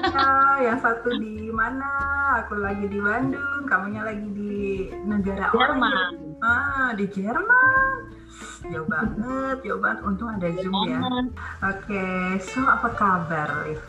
Ah, 0.09 0.57
yang 0.57 0.81
satu 0.81 1.13
di 1.21 1.53
mana? 1.53 1.87
Aku 2.43 2.57
lagi 2.57 2.89
di 2.89 2.97
Bandung, 2.97 3.69
kamunya 3.69 4.01
lagi 4.01 4.25
di 4.33 4.89
negara 5.05 5.53
Jerman. 5.53 6.41
Ah, 6.41 6.89
di 6.97 7.05
Jerman. 7.13 8.09
Jauh 8.73 8.87
banget, 8.89 9.57
jauh 9.61 9.77
banget. 9.77 9.99
Untung 10.01 10.29
ada 10.33 10.49
Zoom 10.59 10.73
ya. 10.89 10.99
Oke, 11.61 12.05
so 12.41 12.65
apa 12.65 12.89
kabar, 12.97 13.69
Liv? 13.69 13.81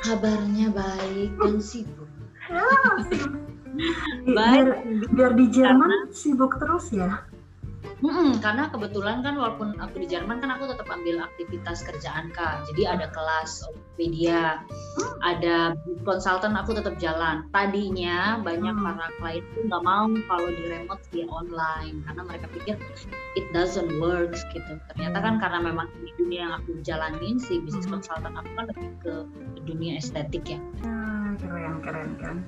Kabarnya 0.00 0.72
baik 0.72 1.36
dan 1.36 1.60
sibuk. 1.60 2.08
Ya, 2.48 2.64
sibuk. 3.12 3.44
Baik. 4.24 4.64
Biar, 4.64 4.68
biar 5.12 5.32
di 5.36 5.46
Jerman 5.52 6.10
sibuk 6.16 6.56
terus 6.56 6.88
ya. 6.90 7.27
Mm-mm, 7.98 8.38
karena 8.38 8.70
kebetulan 8.70 9.26
kan 9.26 9.34
walaupun 9.34 9.74
aku 9.82 9.98
di 9.98 10.06
Jerman 10.06 10.38
kan 10.38 10.54
aku 10.54 10.70
tetap 10.70 10.86
ambil 10.86 11.18
aktivitas 11.26 11.82
kerjaan 11.82 12.30
kak. 12.30 12.62
Jadi 12.70 12.86
ada 12.86 13.10
kelas 13.10 13.66
media, 13.98 14.62
ada 15.26 15.74
konsultan 16.06 16.54
aku 16.54 16.78
tetap 16.78 16.94
jalan. 17.02 17.42
Tadinya 17.50 18.38
banyak 18.38 18.70
Hmm. 18.70 18.86
para 18.86 19.10
klien 19.18 19.42
tuh 19.50 19.62
nggak 19.66 19.82
mau 19.82 20.06
kalau 20.30 20.48
di 20.54 20.62
remote 20.70 21.02
dia 21.10 21.26
online 21.26 22.06
karena 22.06 22.22
mereka 22.22 22.46
pikir 22.54 22.78
it 23.34 23.46
doesn't 23.50 23.90
work 23.98 24.30
gitu. 24.54 24.72
Ternyata 24.94 25.18
kan 25.18 25.42
karena 25.42 25.58
memang 25.58 25.90
di 25.98 26.14
dunia 26.22 26.40
yang 26.46 26.54
aku 26.62 26.78
jalanin 26.86 27.34
si 27.42 27.58
bisnis 27.66 27.90
Hmm. 27.90 27.98
konsultan 27.98 28.30
aku 28.38 28.50
kan 28.54 28.64
lebih 28.70 28.88
ke 29.02 29.14
dunia 29.66 29.98
estetik 29.98 30.46
ya. 30.46 30.62
Ah, 30.86 31.34
keren, 31.42 31.82
keren, 31.82 32.08
keren. 32.22 32.38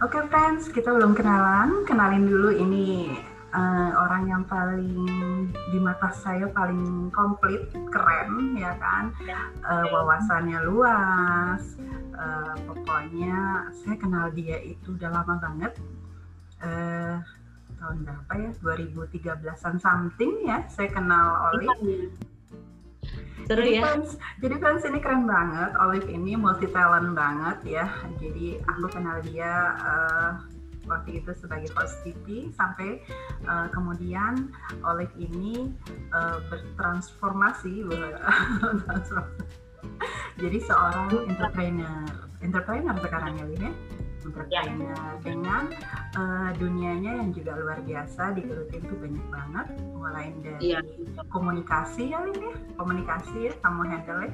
Oke, 0.00 0.24
friends, 0.32 0.72
kita 0.72 0.96
belum 0.96 1.12
kenalan. 1.12 1.84
Kenalin 1.84 2.24
dulu 2.24 2.56
ini 2.56 3.12
eh, 3.54 3.90
orang 3.94 4.22
yang 4.26 4.42
paling 4.50 5.46
di 5.70 5.78
mata 5.78 6.10
saya 6.10 6.50
paling 6.50 7.08
komplit, 7.14 7.70
keren, 7.94 8.58
ya 8.58 8.74
kan? 8.82 9.14
Eh, 9.62 9.86
wawasannya 9.94 10.58
luas. 10.66 11.62
Eh, 12.14 12.54
pokoknya 12.66 13.70
saya 13.74 13.96
kenal 13.98 14.34
dia 14.34 14.58
itu 14.58 14.98
udah 14.98 15.10
lama 15.10 15.34
banget. 15.38 15.72
Eh, 16.62 17.14
tahun 17.78 17.96
berapa 18.02 18.32
ya? 18.38 18.50
2013-an 18.58 19.76
something 19.78 20.32
ya. 20.42 20.66
Saya 20.66 20.90
kenal 20.90 21.54
Olive. 21.54 22.10
Seru 23.44 23.60
Jadi 23.60 23.76
ya. 23.76 23.82
fans, 23.84 24.16
jadi 24.40 24.56
fans 24.56 24.82
ini 24.88 24.98
keren 25.04 25.28
banget. 25.28 25.76
Olive 25.76 26.08
ini 26.08 26.32
multi 26.32 26.64
talent 26.72 27.12
banget 27.12 27.60
ya. 27.68 27.86
Jadi 28.16 28.56
aku 28.64 28.88
kenal 28.88 29.20
dia 29.20 29.52
eh, 29.76 30.30
waktu 30.84 31.18
itu 31.18 31.30
sebagai 31.34 31.70
host 31.74 32.02
TV 32.02 32.50
sampai 32.52 33.00
eh, 33.42 33.66
kemudian 33.70 34.50
Olive 34.82 35.12
ini 35.16 35.70
eh, 36.10 36.38
bertransformasi, 36.48 37.84
jadi 40.42 40.58
seorang 40.60 41.08
entrepreneur, 41.28 42.04
entrepreneur 42.40 42.96
sekarang 42.98 43.32
ya, 43.36 43.44
Liv 43.46 43.60
ya. 43.60 43.72
Entrepreneur 44.24 45.04
dengan 45.20 45.62
eh, 46.16 46.50
dunianya 46.56 47.12
yang 47.20 47.30
juga 47.30 47.52
luar 47.54 47.78
biasa 47.80 48.32
digelutin 48.32 48.80
tuh 48.82 48.96
banyak 48.96 49.26
banget, 49.28 49.66
mulai 49.92 50.26
dari 50.40 50.72
Iya. 50.72 50.80
komunikasi 51.28 52.08
ya 52.08 52.24
Lin 52.24 52.40
ya 52.40 52.54
komunikasi 52.74 53.36
ya 53.48 53.52
kamu 53.60 53.80
handle 53.84 54.20
ya 54.24 54.32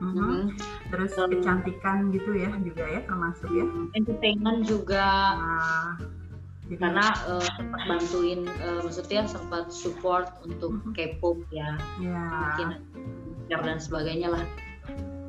Mhm. 0.00 0.16
Mhm. 0.16 0.40
Terus 0.90 1.14
Hmm. 1.14 1.30
kecantikan 1.30 2.10
gitu 2.10 2.34
ya 2.34 2.50
juga 2.60 2.84
ya 2.84 3.00
termasuk 3.06 3.48
ya. 3.54 3.64
Entertainment 3.94 4.66
juga. 4.66 5.08
Nah, 5.38 5.90
jadi- 6.66 6.78
karena 6.82 7.06
eh, 7.30 7.46
sempat 7.56 7.80
bantuin 7.86 8.40
eh, 8.46 8.80
maksudnya 8.82 9.22
sempat 9.26 9.70
support 9.70 10.34
untuk 10.42 10.82
Mhm. 10.82 10.92
K-pop 10.92 11.38
ya. 11.54 11.78
Ya 12.02 12.22
mungkin 12.26 12.68
dan 13.50 13.78
sebagainya 13.82 14.30
lah. 14.30 14.44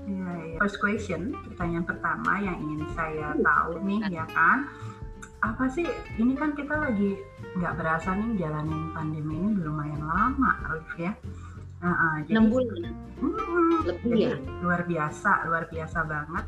Ya, 0.06 0.30
ya. 0.46 0.58
first 0.62 0.78
question 0.78 1.34
pertanyaan 1.50 1.86
pertama 1.86 2.38
yang 2.38 2.58
ingin 2.62 2.86
saya 2.94 3.34
tahu 3.38 3.82
nih 3.82 4.02
ya 4.14 4.26
kan? 4.30 4.70
Apa 5.42 5.66
sih 5.74 5.90
ini 6.22 6.38
kan 6.38 6.54
kita 6.54 6.70
lagi 6.78 7.18
nggak 7.58 7.74
berasa 7.82 8.14
nih 8.14 8.46
jalanin 8.46 8.94
pandemi 8.94 9.42
ini 9.42 9.58
lumayan 9.58 10.06
lama 10.06 10.52
Alif 10.70 10.94
ya 11.02 11.12
Ah, 11.82 12.22
jadi 12.22 12.38
enam 12.38 12.46
bulan 12.48 12.94
Hmm, 13.18 13.86
lebih 13.86 14.02
Jadi, 14.08 14.22
ya 14.24 14.34
luar 14.62 14.82
biasa, 14.84 15.46
luar 15.46 15.66
biasa 15.68 16.00
banget. 16.04 16.46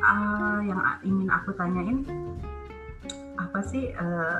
Ah, 0.00 0.60
yang 0.60 0.80
ingin 1.02 1.28
aku 1.28 1.52
tanyain 1.52 2.04
apa 3.34 3.60
sih 3.62 3.88
eh, 3.88 4.38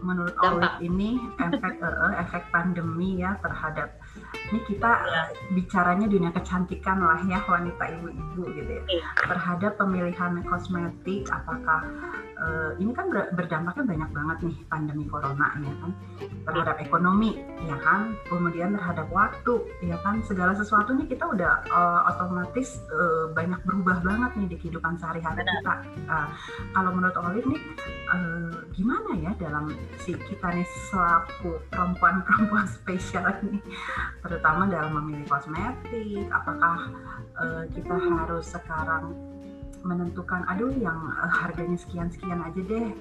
menurut 0.00 0.32
Dampak. 0.32 0.50
Olive 0.52 0.78
ini 0.84 1.10
efek 1.36 1.74
eh, 1.86 2.14
efek 2.18 2.42
pandemi 2.50 3.18
ya 3.18 3.34
terhadap 3.38 3.94
ini 4.46 4.58
kita 4.64 4.90
Ya. 5.00 5.22
bicaranya 5.52 6.06
dunia 6.06 6.30
kecantikan 6.30 6.98
lah 6.98 7.18
ya 7.22 7.38
wanita 7.40 7.84
ibu-ibu 7.92 8.42
gitu 8.48 8.70
ya 8.72 8.82
Iya. 8.88 9.06
terhadap 9.24 9.72
pemilihan 9.76 10.42
kosmetik 10.44 11.26
apakah 11.28 11.82
eh, 12.40 12.70
ini 12.80 12.92
kan 12.96 13.06
ber- 13.12 13.30
berdampaknya 13.36 13.84
banyak 13.84 14.10
banget 14.16 14.38
nih 14.48 14.56
pandemi 14.72 15.04
corona 15.04 15.52
ya 15.60 15.74
kan? 15.84 15.90
Terhadap 16.48 16.76
ekonomi 16.80 17.44
ya 17.68 17.76
kan? 17.84 18.16
Kemudian 18.26 18.72
terhadap 18.74 19.06
waktu 19.12 19.54
ya 19.84 19.96
kan? 20.00 20.24
Segala 20.24 20.56
sesuatu 20.56 20.96
nih 20.96 21.06
kita 21.06 21.28
udah 21.28 21.52
eh, 21.68 22.00
otomatis 22.16 22.80
eh, 22.88 23.24
banyak 23.36 23.60
berubah 23.68 24.00
banget 24.00 24.30
nih 24.40 24.46
di 24.52 24.56
kehidupan 24.56 24.96
sehari-hari 24.96 25.44
kita. 25.44 25.74
Nah, 26.08 26.26
kalau 26.72 26.90
menurut 26.96 27.16
Olive 27.20 27.46
nih 27.46 27.62
eh, 28.10 28.54
gimana 28.72 29.10
ya 29.20 29.32
dalam 29.36 29.68
si 30.00 30.16
kita 30.16 30.48
nih 30.56 30.66
selaku 30.90 31.60
perempuan-perempuan 31.68 32.66
spesial 32.80 33.28
ini? 33.44 33.60
Terutama 34.24 34.64
dalam 34.66 34.96
memilih 34.96 35.28
kosmetik 35.28 36.26
apakah 36.32 36.88
eh, 37.36 37.64
kita 37.76 37.94
harus 38.00 38.48
sekarang 38.48 39.29
menentukan 39.82 40.44
aduh 40.48 40.72
yang 40.76 40.98
eh, 41.20 41.32
harganya 41.32 41.76
sekian-sekian 41.78 42.40
aja 42.40 42.60
deh. 42.60 42.92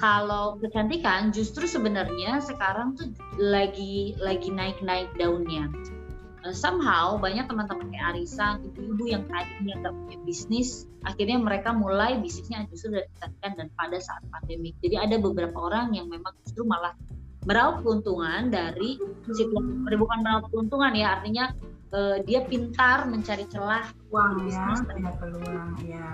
Kalau 0.00 0.56
kecantikan 0.60 1.30
justru 1.30 1.68
sebenarnya 1.68 2.40
sekarang 2.40 2.96
tuh 2.96 3.12
lagi 3.36 4.16
lagi 4.20 4.48
naik-naik 4.48 5.12
daunnya. 5.16 5.68
Eh, 6.40 6.56
somehow 6.56 7.20
banyak 7.20 7.44
teman-teman 7.44 7.92
kayak 7.92 8.16
Arisa 8.16 8.56
ibu-ibu 8.64 9.04
yang 9.12 9.28
tadinya 9.28 9.76
nggak 9.84 9.94
punya 9.94 10.18
bisnis 10.24 10.88
akhirnya 11.04 11.36
mereka 11.40 11.72
mulai 11.72 12.20
bisnisnya 12.20 12.64
justru 12.68 12.96
dari 12.96 13.08
kecantikan 13.16 13.52
dan 13.56 13.68
pada 13.76 13.98
saat 14.00 14.22
pandemi. 14.28 14.72
Jadi 14.80 14.96
ada 14.96 15.16
beberapa 15.20 15.56
orang 15.56 15.96
yang 15.96 16.08
memang 16.08 16.32
justru 16.44 16.64
malah 16.64 16.96
meraup 17.48 17.80
keuntungan 17.80 18.52
dari 18.52 19.00
situasi 19.32 19.96
bukan 19.96 20.18
meraup 20.20 20.44
keuntungan 20.52 20.92
ya. 20.92 21.20
Artinya 21.20 21.52
eh, 21.90 22.16
dia 22.26 22.40
pintar 22.46 23.06
mencari 23.10 23.44
celah 23.50 23.84
uang 24.10 24.50
ya 24.50 24.74
ada 24.74 25.10
peluang 25.22 25.70
ya. 25.86 26.10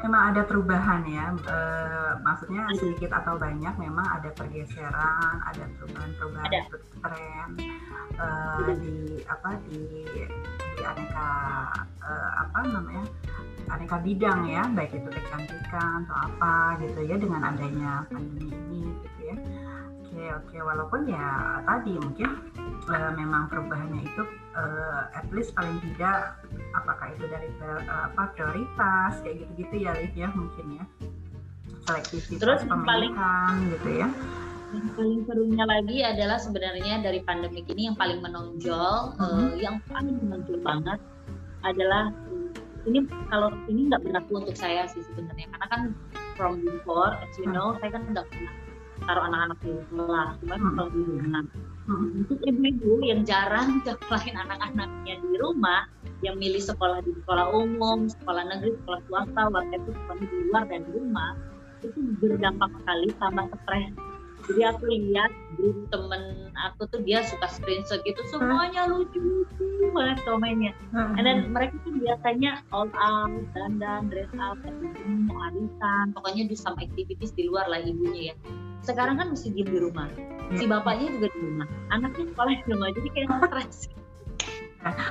Memang 0.00 0.22
ada 0.32 0.42
perubahan 0.44 1.02
ya 1.08 1.32
Eh, 1.44 2.12
maksudnya 2.22 2.64
sedikit 2.78 3.10
atau 3.12 3.36
banyak 3.36 3.74
memang 3.76 4.06
ada 4.06 4.30
pergeseran 4.36 5.36
ada 5.44 5.64
perubahan-perubahan 5.76 6.46
Ada. 6.46 6.60
tren 7.04 7.48
eh, 8.16 8.72
di 8.80 8.96
apa 9.28 9.50
di 9.68 9.80
di 10.76 10.82
aneka 10.84 11.28
eh, 12.00 12.30
apa 12.38 12.58
namanya 12.70 13.04
aneka 13.72 13.96
bidang 14.04 14.46
ya 14.46 14.62
baik 14.72 14.92
itu 14.92 15.08
kecantikan 15.08 16.04
atau 16.06 16.16
apa 16.28 16.80
gitu 16.84 17.00
ya 17.08 17.16
dengan 17.16 17.40
adanya 17.52 18.04
pandemi 18.08 18.52
ini 18.52 18.82
gitu 19.04 19.20
ya. 19.32 19.36
Oke 20.04 20.24
oke 20.38 20.56
walaupun 20.62 21.00
ya 21.10 21.58
tadi 21.66 21.92
mungkin 21.98 22.30
eh, 22.86 23.10
memang 23.14 23.48
perubahannya 23.48 24.02
itu 24.02 24.22
eh, 24.54 25.02
at 25.12 25.26
least 25.30 25.52
paling 25.52 25.76
tidak 25.82 26.36
apakah 26.72 27.06
itu 27.10 27.24
dari 27.26 27.48
eh, 27.50 27.82
apa 27.88 28.32
prioritas 28.32 29.12
kayak 29.20 29.36
gitu-gitu 29.42 29.74
ya 29.82 29.92
Liv 29.94 30.14
ya 30.14 30.28
mungkin 30.32 30.66
ya 30.78 30.84
selektivitas 31.84 32.40
Terus 32.40 32.60
yang 32.64 32.82
paling- 32.82 33.14
pemilihan 33.14 33.52
gitu 33.72 33.90
ya 33.94 34.08
Yang 34.74 34.88
paling 34.98 35.20
serunya 35.22 35.64
lagi 35.64 35.96
adalah 36.02 36.34
sebenarnya 36.36 36.94
dari 36.98 37.22
pandemi 37.22 37.62
ini 37.62 37.86
yang 37.86 37.94
paling 37.94 38.18
menonjol, 38.18 39.14
Mhm. 39.14 39.22
eh, 39.22 39.50
yang 39.62 39.78
paling 39.86 40.18
menonjol 40.18 40.58
banget 40.60 40.98
adalah 41.62 42.10
ini 42.82 42.98
kalau 43.30 43.54
ini 43.64 43.86
nggak 43.86 44.02
berlaku 44.02 44.42
untuk 44.42 44.56
saya 44.58 44.82
sih 44.90 44.98
sebenarnya 45.06 45.46
karena 45.46 45.66
kan 45.70 45.80
from 46.34 46.58
before, 46.60 47.14
as 47.14 47.30
you 47.38 47.46
know, 47.46 47.78
saya 47.78 47.94
kan 47.94 48.02
nggak 48.10 48.26
pernah 48.26 48.52
taruh 49.00 49.24
anak-anak 49.24 49.58
di 49.62 49.70
sekolah, 49.78 50.26
cuma 50.42 50.54
Mhm. 50.58 50.74
kalau 50.74 50.90
di 50.90 51.00
rumah. 51.06 51.44
Untuk 51.84 52.40
ibu-ibu 52.40 53.04
yang 53.04 53.28
jarang 53.28 53.84
sekolahkan 53.84 54.32
anak-anaknya 54.48 55.20
di 55.20 55.36
rumah, 55.36 55.84
yang 56.24 56.40
milih 56.40 56.64
sekolah 56.64 57.04
di 57.04 57.12
sekolah 57.20 57.52
umum, 57.52 58.08
sekolah 58.08 58.48
negeri, 58.48 58.72
sekolah 58.80 59.00
swasta, 59.04 59.42
whatever, 59.52 59.92
sekolah 59.92 60.16
di 60.24 60.36
luar 60.48 60.64
dan 60.64 60.80
di 60.88 60.92
rumah, 60.96 61.36
itu 61.84 62.00
berdampak 62.24 62.72
sekali 62.80 63.08
sama 63.20 63.44
stres 63.52 64.13
jadi 64.44 64.76
aku 64.76 64.84
lihat 64.92 65.30
grup 65.56 65.88
temen 65.88 66.52
aku 66.52 66.84
tuh 66.92 67.00
dia 67.00 67.24
suka 67.24 67.48
screenshot 67.48 68.00
gitu 68.04 68.20
semuanya 68.28 68.84
lucu-lucu 68.88 69.88
banget 69.94 70.18
komennya. 70.26 70.72
And 70.92 71.24
then 71.24 71.48
mereka 71.54 71.78
tuh 71.86 71.96
biasanya 71.96 72.60
all 72.74 72.90
out 72.98 73.32
dandan 73.56 74.12
dress 74.12 74.30
up 74.36 74.60
mau 75.28 75.38
arisan 75.48 76.12
pokoknya 76.12 76.50
do 76.50 76.56
some 76.58 76.76
activities 76.82 77.32
di 77.32 77.48
luar 77.48 77.68
lah 77.70 77.80
ibunya 77.80 78.32
ya. 78.32 78.34
Sekarang 78.84 79.16
kan 79.16 79.32
mesti 79.32 79.48
diem 79.54 79.68
di 79.70 79.80
rumah. 79.80 80.08
Si 80.60 80.68
Ya. 80.68 80.76
bapaknya 80.76 81.08
juga 81.08 81.32
di 81.32 81.38
rumah 81.40 81.68
anaknya 81.88 82.24
sekolah 82.36 82.52
di 82.52 82.64
rumah 82.68 82.88
jadi 82.92 83.08
kayak 83.16 83.28
stres 83.48 83.78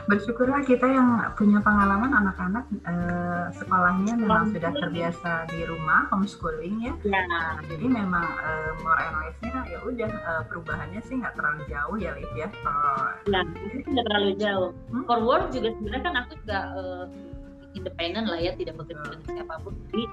Bersyukurlah 0.06 0.62
kita 0.64 0.86
yang 0.86 1.22
punya 1.34 1.58
pengalaman 1.64 2.12
anak-anak 2.14 2.66
eh, 2.86 3.46
sekolahnya 3.58 4.14
memang 4.20 4.54
sudah 4.54 4.72
terbiasa 4.72 5.32
di 5.50 5.66
rumah 5.66 6.06
homeschooling 6.14 6.86
ya. 6.86 6.94
ya 7.02 7.22
Nah, 7.26 7.58
jadi 7.66 7.86
memang 7.88 8.26
eh, 8.26 8.72
more 8.86 9.00
and 9.02 9.16
less-nya 9.24 9.60
ya 9.70 9.80
udah 9.82 10.12
eh, 10.12 10.44
perubahannya 10.52 11.02
sih 11.06 11.18
nggak 11.18 11.34
terlalu 11.34 11.62
jauh 11.70 11.98
ya 11.98 12.12
Liv 12.14 12.32
ya. 12.38 12.48
Ya 13.26 13.42
itu 13.74 13.90
tidak 13.90 14.06
terlalu 14.10 14.32
jauh 14.38 14.72
Hmm. 14.94 15.06
for 15.10 15.20
work 15.26 15.50
juga 15.50 15.74
sebenarnya 15.74 16.04
kan 16.06 16.16
aku 16.22 16.32
juga 16.46 16.60
eh, 16.78 17.06
independen 17.74 18.30
lah 18.30 18.38
ya 18.38 18.52
tidak 18.54 18.78
bekerja 18.78 19.02
dengan 19.10 19.22
siapa 19.26 19.56
pun 19.66 19.74
jadi 19.90 20.06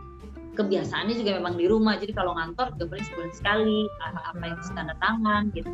kebiasaannya 0.50 1.14
juga 1.14 1.38
memang 1.38 1.54
di 1.54 1.66
rumah 1.70 1.94
jadi 1.96 2.10
kalau 2.10 2.34
ngantor 2.34 2.74
juga 2.74 2.96
paling 2.96 3.06
sebulan 3.06 3.32
sekali 3.32 3.80
apa 4.02 4.20
apa 4.34 4.42
yang 4.50 4.58
tanda 4.74 4.94
tangan 4.98 5.42
gitu 5.54 5.70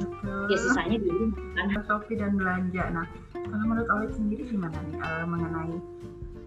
ya 0.52 0.56
sisanya 0.60 0.98
di 1.00 1.08
rumah 1.08 1.40
kan 1.56 1.68
dan 2.16 2.32
belanja. 2.38 2.84
Nah, 2.92 3.06
kalau 3.34 3.64
menurut 3.66 3.88
Olive 3.90 4.14
sendiri 4.14 4.42
gimana 4.46 4.76
nih 4.88 4.96
eh, 4.98 5.26
mengenai 5.26 5.74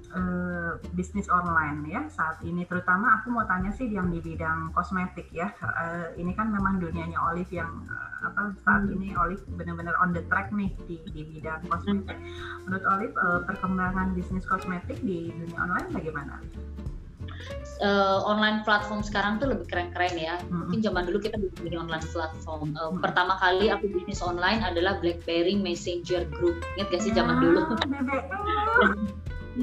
eh, 0.10 0.72
bisnis 0.98 1.30
online 1.30 1.86
ya 1.88 2.02
saat 2.10 2.42
ini? 2.46 2.66
Terutama 2.66 3.22
aku 3.22 3.34
mau 3.34 3.46
tanya 3.46 3.72
sih 3.74 3.88
yang 3.90 4.10
di 4.10 4.20
bidang 4.20 4.74
kosmetik 4.74 5.30
ya. 5.32 5.54
Eh, 5.62 6.20
ini 6.22 6.34
kan 6.34 6.50
memang 6.52 6.82
dunianya 6.82 7.18
Olive 7.32 7.52
yang 7.54 7.70
eh, 7.88 8.12
apa 8.28 8.54
saat 8.64 8.86
Hmm. 8.88 8.96
ini 9.00 9.16
Olive 9.16 9.44
benar-benar 9.56 9.96
on 10.02 10.12
the 10.12 10.24
track 10.28 10.52
nih 10.52 10.74
di, 10.86 11.00
di 11.14 11.22
bidang 11.38 11.66
kosmetik. 11.70 12.18
Menurut 12.68 12.86
Olive 12.90 13.16
eh, 13.16 13.42
perkembangan 13.48 14.14
bisnis 14.18 14.46
kosmetik 14.46 15.00
di 15.04 15.32
dunia 15.34 15.60
online 15.60 15.90
bagaimana? 15.94 16.36
Eh, 17.80 18.20
online 18.28 18.60
platform 18.68 19.00
sekarang 19.00 19.40
tuh 19.40 19.56
lebih 19.56 19.64
keren-keren 19.72 20.12
ya. 20.20 20.36
Mungkin 20.52 20.84
zaman 20.84 21.08
dulu 21.08 21.24
kita 21.24 21.40
belum 21.40 21.56
punya 21.56 21.80
online 21.80 22.04
platform. 22.12 22.76
Eh, 22.76 22.92
Hmm. 22.92 23.00
pertama 23.00 23.40
kali 23.40 23.72
aku 23.72 23.88
bisnis 23.88 24.20
online 24.20 24.60
adalah 24.68 25.00
BlackBerry 25.00 25.56
Messenger 25.56 26.28
Group. 26.28 26.60
Ingat 26.76 26.92
gak 26.92 27.02
sih 27.08 27.16
zaman 27.16 27.40
dulu? 27.40 27.64
Ah, 27.64 27.80
BBM. 27.88 28.92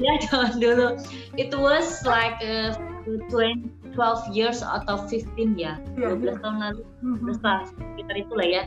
ya 0.01 0.13
zaman 0.29 0.57
dulu. 0.57 0.97
It 1.37 1.53
was 1.53 2.01
like 2.09 2.41
uh, 2.41 2.73
20 3.05 3.69
12 3.93 4.29
years 4.33 4.65
atau 4.65 5.05
15 5.09 5.57
ya. 5.57 5.77
Iya, 5.97 6.17
12 6.17 6.41
tahun 6.41 6.57
lalu. 6.57 6.81
Mhm. 7.05 7.17
terus 7.21 7.39
lah 7.45 7.59
sekitar 7.69 8.15
itulah 8.17 8.47
ya. 8.49 8.63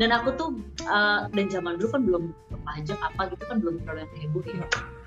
Dan 0.00 0.16
aku 0.16 0.32
tuh 0.32 0.48
uh, 0.88 1.28
dan 1.28 1.46
zaman 1.52 1.76
dulu 1.76 1.88
kan 1.92 2.02
belum 2.08 2.24
pajak 2.64 2.96
apa 3.04 3.36
gitu 3.36 3.44
kan 3.48 3.60
belum 3.60 3.84
terlalu 3.84 4.00
yang 4.08 4.12
heboh 4.16 4.42
ya. 4.48 4.52
Iya. 4.56 4.66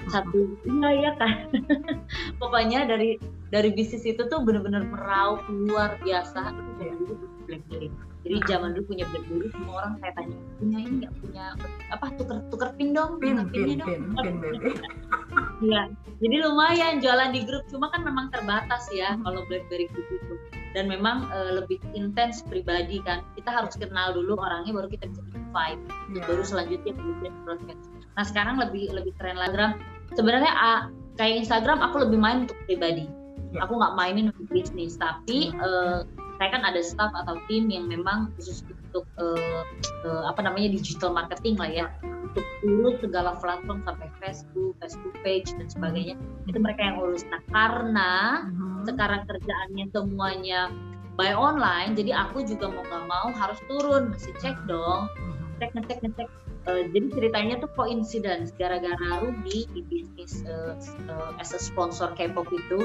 Satu 0.10 0.40
iya 0.66 0.90
ya 1.08 1.12
kan 1.20 1.52
pokoknya 2.42 2.88
dari 2.88 3.20
dari 3.52 3.70
bisnis 3.72 4.04
itu 4.04 4.28
tuh 4.28 4.44
bener-bener 4.44 4.84
meraup 4.88 5.44
luar 5.48 5.96
biasa 6.04 6.52
itu 6.52 6.62
Iya. 6.78 6.94
zaman 6.94 6.98
dulu 7.08 7.26
BlackBerry 7.48 7.88
jadi 8.28 8.36
zaman 8.50 8.70
dulu 8.76 8.84
punya 8.92 9.06
BlackBerry 9.08 9.48
semua 9.56 9.74
orang 9.84 9.94
saya 10.04 10.12
tanya 10.20 10.38
punya 10.60 10.78
ini 10.84 10.94
nggak 11.04 11.14
punya 11.24 11.46
apa 11.92 12.06
tuker 12.20 12.38
tuker 12.52 12.70
pin 12.76 12.90
dong 12.92 13.12
Pin, 13.24 13.38
pin, 13.50 13.80
pin, 13.82 14.04
pin. 14.42 14.76
Iya, 15.58 15.90
jadi 16.22 16.36
lumayan 16.46 17.02
jualan 17.02 17.34
di 17.34 17.42
grup, 17.46 17.66
cuma 17.70 17.90
kan 17.90 18.06
memang 18.06 18.30
terbatas 18.30 18.86
ya 18.94 19.18
kalau 19.26 19.42
BlackBerry 19.50 19.90
Group 19.90 20.06
itu. 20.14 20.34
Dan 20.78 20.86
memang 20.86 21.26
eh, 21.34 21.58
lebih 21.58 21.82
intens 21.98 22.46
pribadi 22.46 23.02
kan. 23.02 23.26
Kita 23.34 23.50
harus 23.50 23.74
kenal 23.74 24.14
dulu 24.14 24.38
orangnya, 24.38 24.78
baru 24.78 24.86
kita 24.86 25.10
bisa 25.10 25.22
invite. 25.34 25.82
Iya. 26.14 26.22
Baru 26.30 26.44
selanjutnya 26.46 26.94
kemudian 26.94 27.34
broadcast. 27.42 27.90
Nah 28.14 28.26
sekarang 28.26 28.62
lebih 28.62 28.94
lebih 28.94 29.14
keren 29.18 29.38
lagi. 29.42 29.78
Sebenarnya 30.16 30.52
kayak 31.18 31.44
Instagram 31.44 31.82
aku 31.82 32.08
lebih 32.08 32.20
main 32.22 32.48
untuk 32.48 32.58
pribadi. 32.70 33.10
Ya. 33.52 33.66
Aku 33.66 33.80
nggak 33.80 33.96
mainin 33.96 34.30
untuk 34.32 34.48
bisnis, 34.52 34.96
tapi 35.00 35.52
Hmm. 35.52 35.64
eh, 35.64 36.00
saya 36.38 36.50
kan 36.54 36.62
ada 36.62 36.82
staff 36.86 37.10
atau 37.18 37.42
tim 37.50 37.66
yang 37.68 37.90
memang 37.90 38.30
khusus 38.38 38.62
untuk 38.70 39.10
eh, 39.18 39.64
eh, 40.06 40.24
apa 40.30 40.40
namanya 40.46 40.78
digital 40.78 41.12
marketing 41.16 41.58
lah 41.58 41.70
ya 41.72 41.86
untuk 42.04 42.46
urus 42.62 43.02
segala 43.02 43.34
platform 43.42 43.82
sampai 43.88 44.08
Facebook, 44.22 44.78
Facebook 44.84 45.16
page 45.26 45.50
dan 45.58 45.68
sebagainya 45.72 46.16
itu 46.46 46.58
mereka 46.62 46.82
yang 46.86 47.02
urus. 47.02 47.26
Nah 47.32 47.42
karena 47.50 48.12
Mhm. 48.46 48.86
sekarang 48.86 49.22
kerjaannya 49.26 49.86
semuanya 49.90 50.70
by 51.18 51.34
online, 51.34 51.98
jadi 51.98 52.14
aku 52.14 52.46
juga 52.46 52.70
mau 52.70 52.86
nggak 52.86 53.06
mau 53.10 53.28
harus 53.34 53.58
turun, 53.66 54.14
mesti 54.14 54.32
cek 54.38 54.70
dong, 54.70 55.10
Mhm. 55.18 55.58
cek 55.58 55.72
ngecek 55.74 55.98
ngecek. 56.06 56.30
Eh, 56.68 56.92
jadi 56.92 57.08
ceritanya 57.16 57.56
tuh 57.64 57.72
coincidence 57.80 58.52
gara-gara 58.60 59.24
Ruby 59.24 59.72
di 59.72 59.82
bisnis 59.88 60.44
eh, 60.44 60.76
eh, 61.08 61.32
as 61.40 61.56
a 61.56 61.60
sponsor 61.64 62.12
K-pop 62.12 62.48
itu 62.52 62.84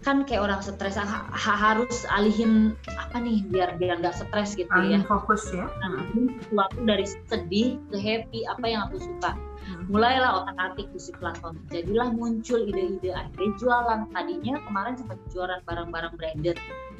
kan 0.00 0.24
kayak 0.24 0.48
orang 0.48 0.64
stres 0.64 0.96
ha- 0.96 1.28
ha- 1.28 1.60
harus 1.60 2.08
alihin 2.08 2.72
apa 2.88 3.20
nih 3.20 3.44
biar 3.52 3.76
biar 3.76 4.00
nggak 4.00 4.16
stres 4.16 4.56
gitu 4.56 4.72
ya. 4.72 4.96
Paling 4.96 5.04
fokus 5.04 5.52
ya. 5.52 5.68
Nah, 5.68 6.00
sesuatu 6.40 6.80
dari 6.88 7.04
sedih 7.28 7.76
ke 7.92 7.96
happy 8.00 8.48
apa 8.48 8.64
yang 8.64 8.88
aku 8.88 8.96
suka. 8.96 9.36
Mhm. 9.60 9.92
mulailah 9.92 10.40
otak 10.40 10.56
atik 10.56 10.88
di 10.90 10.98
si 10.98 11.12
platform. 11.14 11.60
Jadilah 11.68 12.10
muncul 12.16 12.64
ide-ide 12.64 13.12
akhirnya 13.12 13.50
jualan. 13.60 14.00
Tadinya 14.10 14.56
kemarin 14.66 14.94
sempat 14.96 15.18
jualan 15.30 15.60
barang-barang 15.68 16.16
branded. 16.16 16.56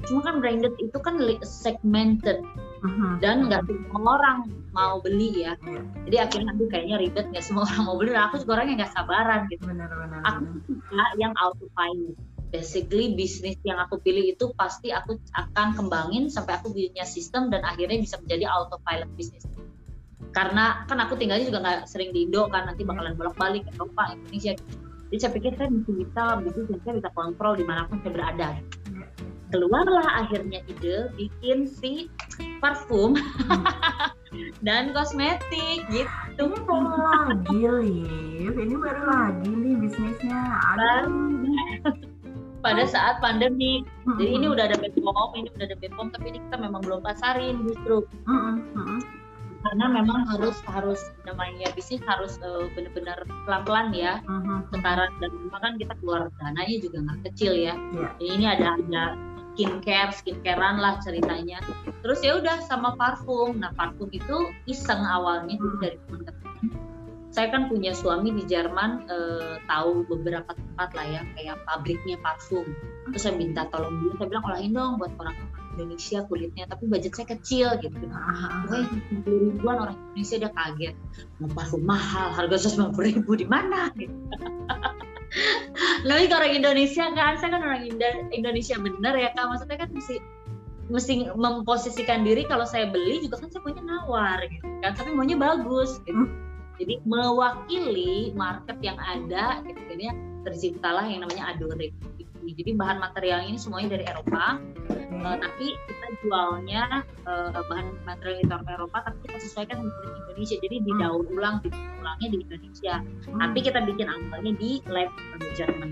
Cuma 0.07 0.21
kan 0.23 0.45
branded 0.45 0.77
itu 0.79 0.99
kan 1.01 1.19
segmented 1.43 2.45
Dan 3.21 3.49
nggak 3.49 3.69
semua 3.69 4.17
orang 4.17 4.49
mau 4.73 5.03
beli 5.05 5.45
ya. 5.45 5.55
Jadi 6.09 6.17
akhirnya 6.17 6.51
aduh 6.57 6.69
kayaknya 6.71 6.97
ribet 6.97 7.27
nggak 7.29 7.45
semua 7.45 7.65
orang 7.69 7.83
mau 7.85 7.97
beli. 8.01 8.11
Dan 8.17 8.23
aku 8.31 8.37
juga 8.43 8.53
orangnya 8.61 8.75
nggak 8.85 8.93
sabaran 8.97 9.41
gitu. 9.53 9.63
Benar-benar. 9.69 10.21
aku 10.25 10.43
suka 10.67 11.05
yang 11.21 11.33
autopilot. 11.37 12.17
Basically 12.51 13.15
bisnis 13.15 13.55
yang 13.63 13.79
aku 13.79 14.03
pilih 14.03 14.35
itu 14.35 14.51
pasti 14.59 14.91
aku 14.91 15.15
akan 15.39 15.79
kembangin 15.79 16.27
sampai 16.27 16.59
aku 16.59 16.75
punya 16.75 17.07
sistem 17.07 17.47
dan 17.47 17.63
akhirnya 17.63 18.03
bisa 18.03 18.19
menjadi 18.19 18.51
autopilot 18.51 19.11
bisnis. 19.15 19.47
Karena 20.35 20.83
kan 20.91 20.99
aku 20.99 21.15
tinggalnya 21.15 21.47
juga 21.47 21.63
nggak 21.63 21.79
sering 21.87 22.11
di 22.11 22.27
Indo 22.27 22.51
kan 22.51 22.67
nanti 22.67 22.83
bakalan 22.83 23.15
bolak-balik 23.15 23.67
ke 23.67 23.71
Eropa 23.79 24.15
Indonesia 24.15 24.59
jadi 25.11 25.27
saya 25.27 25.33
pikir 25.35 25.53
saya 25.59 25.69
mesti 25.75 25.91
bisa 25.91 26.23
bisnis 26.39 26.67
saya 26.87 26.95
bisa 27.03 27.11
kontrol 27.19 27.59
di 27.59 27.67
mana 27.67 27.83
pun 27.91 27.99
saya 27.99 28.15
berada. 28.15 28.49
Iya. 28.55 29.00
Keluarlah 29.51 30.25
akhirnya 30.25 30.63
ide 30.65 31.11
bikin 31.15 31.67
si 31.67 32.07
parfum 32.59 33.19
dan 34.67 34.95
kosmetik 34.95 35.83
gitu 35.91 36.45
Ini 36.47 36.59
baru 36.63 36.97
lagi, 36.97 37.59
Liv. 37.61 38.55
Ini 38.55 38.77
baru 38.79 39.03
lagi 39.05 39.51
nih 39.51 39.75
bisnisnya. 39.77 40.41
Aduh. 40.75 41.51
pada 42.61 42.85
saat 42.85 43.19
pandemi 43.19 43.81
Mhm. 44.05 44.21
Jadi 44.21 44.33
ini 44.37 44.47
udah 44.47 44.65
ada 44.69 44.77
BPOM, 44.77 45.29
ini 45.33 45.49
udah 45.51 45.65
ada 45.65 45.77
BPOM, 45.77 46.13
tapi 46.13 46.29
ini 46.29 46.39
kita 46.45 46.57
memang 46.57 46.85
belum 46.85 47.01
pasarin 47.01 47.57
justru 47.65 48.05
Mhm, 48.29 48.53
mhm. 48.77 48.99
karena 49.61 49.87
memang 49.93 50.29
harus 50.29 50.57
harus 50.69 51.01
namanya 51.25 51.69
bisnis 51.73 52.01
harus 52.05 52.37
eh, 52.39 52.69
benar-benar 52.73 53.17
pelan-pelan 53.45 53.93
ya 53.93 54.21
Mhm. 54.25 54.73
sekarang 54.73 55.09
dan 55.21 55.31
memang 55.37 55.61
kan 55.61 55.75
kita 55.77 55.93
keluar 56.01 56.29
dananya 56.37 56.77
juga 56.81 56.97
nggak 57.01 57.19
kecil 57.33 57.53
ya. 57.57 57.73
Iya. 57.77 58.09
Jadi 58.13 58.25
ini 58.29 58.45
ada 58.45 58.67
ada 58.77 59.05
skincare, 59.55 60.13
skincarean 60.15 60.79
lah 60.79 60.99
ceritanya. 61.03 61.59
Terus 62.01 62.21
ya 62.23 62.39
udah 62.39 62.63
sama 62.65 62.95
parfum. 62.97 63.59
Nah 63.59 63.75
parfum 63.75 64.09
itu 64.13 64.51
iseng 64.71 65.03
awalnya 65.03 65.59
jadi 65.59 65.77
dari 65.83 65.99
teman-teman. 66.07 66.67
Saya 67.31 67.47
kan 67.55 67.71
punya 67.71 67.95
suami 67.95 68.35
di 68.35 68.43
Jerman, 68.43 69.07
eh, 69.07 69.55
tahu 69.71 70.03
beberapa 70.11 70.51
tempat 70.51 70.91
lah 70.99 71.07
ya 71.07 71.23
kayak 71.39 71.63
pabriknya 71.63 72.19
parfum. 72.19 72.67
Terus 73.11 73.23
saya 73.23 73.39
minta 73.39 73.71
tolong 73.71 74.03
dia, 74.03 74.13
saya 74.19 74.27
bilang 74.35 74.45
olahin 74.51 74.73
dong 74.75 74.99
buat 74.99 75.15
orang 75.23 75.39
Indonesia 75.81 76.19
kulitnya, 76.29 76.65
tapi 76.69 76.85
budget 76.87 77.13
saya 77.17 77.29
kecil 77.33 77.69
gitu. 77.81 77.97
Ah, 78.13 78.69
Wah, 78.69 78.87
puluh 79.25 79.57
ribuan 79.57 79.77
orang 79.81 79.97
Indonesia 80.13 80.37
dia 80.47 80.51
kaget. 80.53 80.95
Mau 81.41 81.49
parfum 81.57 81.83
mahal, 81.83 82.31
harga 82.37 82.69
150 82.69 82.93
ribu 83.17 83.33
di 83.35 83.47
mana? 83.49 83.89
Gitu. 83.97 84.13
Tapi 86.11 86.27
orang 86.29 86.53
Indonesia 86.53 87.05
kan, 87.15 87.39
saya 87.39 87.51
kan 87.57 87.63
orang 87.63 87.87
Indo- 87.87 88.29
Indonesia 88.35 88.77
bener 88.77 89.15
ya 89.15 89.31
kak. 89.33 89.47
Maksudnya 89.47 89.79
kan 89.79 89.91
mesti 89.95 90.17
mesti 90.91 91.31
memposisikan 91.39 92.27
diri 92.27 92.43
kalau 92.51 92.67
saya 92.67 92.91
beli 92.91 93.23
juga 93.23 93.39
kan 93.39 93.49
saya 93.55 93.63
maunya 93.63 93.83
nawar 93.87 94.43
gitu 94.51 94.67
kan, 94.83 94.93
tapi 94.99 95.11
maunya 95.15 95.39
bagus 95.39 96.03
gitu. 96.03 96.27
Jadi 96.83 96.99
mewakili 97.07 98.33
market 98.35 98.81
yang 98.83 98.99
ada, 98.99 99.63
gitu. 99.63 99.79
Jadinya 99.87 100.30
terciptalah 100.47 101.05
yang 101.07 101.25
namanya 101.27 101.55
Adore. 101.55 101.93
Gitu. 102.17 102.27
Jadi 102.41 102.71
bahan 102.75 102.99
material 102.99 103.47
ini 103.47 103.61
semuanya 103.61 103.95
dari 103.99 104.05
Eropa. 104.09 104.59
Uh, 105.21 105.37
tapi 105.37 105.77
kita 105.87 106.07
jualnya 106.25 107.05
uh, 107.29 107.53
bahan 107.69 107.93
material 108.09 108.41
itu 108.41 108.55
Eropa 108.73 109.05
tapi 109.05 109.19
kita 109.29 109.37
sesuaikan 109.43 109.85
dengan 109.85 109.93
kulit 110.01 110.15
Indonesia 110.25 110.57
jadi 110.65 110.77
didaur 110.81 111.23
ulang 111.29 111.57
didaur 111.61 111.93
ulangnya 112.01 112.29
di 112.33 112.39
Indonesia 112.41 112.95
Hmm. 113.29 113.37
tapi 113.39 113.59
kita 113.61 113.79
bikin 113.85 114.09
awalnya 114.09 114.53
di 114.57 114.81
lab 114.89 115.13
di 115.39 115.49
Jerman 115.55 115.91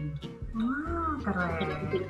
Wah, 0.58 1.14
Jadi 1.60 1.74
keren. 1.92 2.08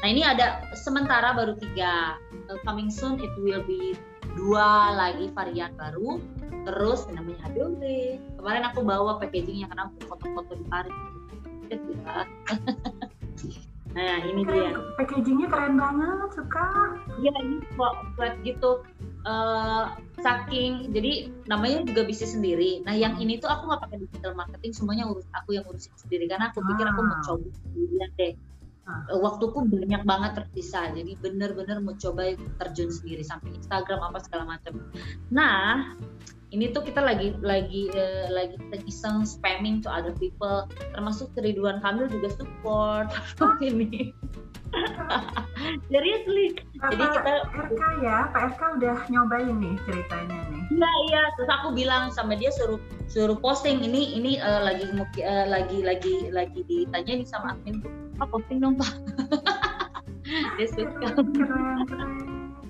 nah 0.00 0.08
ini 0.08 0.22
ada 0.24 0.64
sementara 0.74 1.36
baru 1.36 1.54
tiga 1.60 2.16
Uh, 2.44 2.60
coming 2.68 2.92
soon 2.92 3.16
it 3.24 3.32
will 3.40 3.64
be 3.64 3.96
dua 4.36 4.92
lagi 4.92 5.32
varian 5.32 5.72
baru 5.80 6.20
terus 6.68 7.08
namanya 7.08 7.40
Adobe 7.48 8.20
kemarin 8.36 8.68
aku 8.68 8.84
bawa 8.84 9.16
packagingnya 9.16 9.64
karena 9.72 9.88
aku 9.88 10.12
foto-foto 10.12 10.52
di 10.60 10.64
Paris 10.68 10.92
Gitu 11.70 11.90
ya. 12.00 12.24
Nah 13.94 14.26
ini 14.26 14.42
keren, 14.42 14.58
dia. 14.58 14.70
Packagingnya 14.98 15.48
keren 15.48 15.78
banget, 15.78 16.30
suka. 16.34 16.66
Iya 17.22 17.32
ini 17.46 17.62
kok 17.78 17.94
buat 18.18 18.34
gitu. 18.42 18.82
Uh, 19.24 19.96
saking 20.20 20.92
jadi 20.92 21.32
namanya 21.48 21.86
juga 21.88 22.04
bisnis 22.04 22.36
sendiri. 22.36 22.84
Nah 22.84 22.92
yang 22.92 23.16
ini 23.16 23.40
tuh 23.40 23.48
aku 23.48 23.70
nggak 23.70 23.82
pakai 23.88 23.98
digital 24.04 24.36
marketing, 24.36 24.72
semuanya 24.76 25.08
urus 25.08 25.24
aku 25.32 25.56
yang 25.56 25.64
urusin 25.64 25.94
sendiri 25.96 26.28
karena 26.28 26.52
aku 26.52 26.60
pikir 26.60 26.84
aku 26.84 27.00
mau 27.00 27.18
coba 27.24 27.48
sendirian 27.64 28.10
deh. 28.20 28.32
Uh. 28.84 29.16
Waktuku 29.16 29.64
banyak 29.64 30.04
banget 30.04 30.44
tersisa, 30.44 30.92
jadi 30.92 31.16
bener-bener 31.16 31.80
mau 31.80 31.96
coba 31.96 32.36
terjun 32.60 32.92
sendiri 32.92 33.24
sampai 33.24 33.56
Instagram 33.56 34.12
apa 34.12 34.20
segala 34.20 34.44
macam. 34.44 34.76
Nah 35.32 35.96
ini 36.54 36.70
tuh 36.70 36.86
kita 36.86 37.02
lagi 37.02 37.34
lagi 37.42 37.90
uh, 37.96 38.30
lagi 38.30 38.60
iseng 38.86 39.26
spamming 39.26 39.82
to 39.82 39.90
other 39.90 40.14
people 40.20 40.68
termasuk 40.94 41.32
Ridwan 41.34 41.82
Kamil 41.82 42.06
juga 42.06 42.30
support 42.36 43.08
ini? 43.64 44.14
Seriously. 45.88 46.54
Jadi 46.76 47.04
kita 47.08 47.32
RK 47.56 47.80
ya? 48.02 48.28
Pak 48.30 48.42
RK 48.54 48.60
udah 48.82 48.96
nyobain 49.08 49.54
nih 49.62 49.74
ceritanya 49.86 50.38
nih. 50.50 50.62
Iya 50.74 50.92
iya. 51.08 51.22
Terus 51.38 51.50
aku 51.50 51.68
bilang 51.72 52.10
sama 52.10 52.34
dia 52.36 52.50
suruh 52.52 52.82
suruh 53.06 53.38
posting. 53.38 53.80
Ini 53.80 54.18
ini 54.18 54.32
uh, 54.42 54.60
lagi 54.66 54.90
uh, 54.92 55.46
lagi 55.46 55.78
lagi 55.80 56.28
lagi 56.34 56.60
ditanya 56.66 57.22
nih 57.22 57.28
sama 57.28 57.54
admin 57.54 58.03
pak 58.18 58.28
posting 58.30 58.58
dong 58.62 58.74
pak? 58.78 58.92
Dia 60.56 60.66
suka 60.70 61.08
oke 61.14 61.30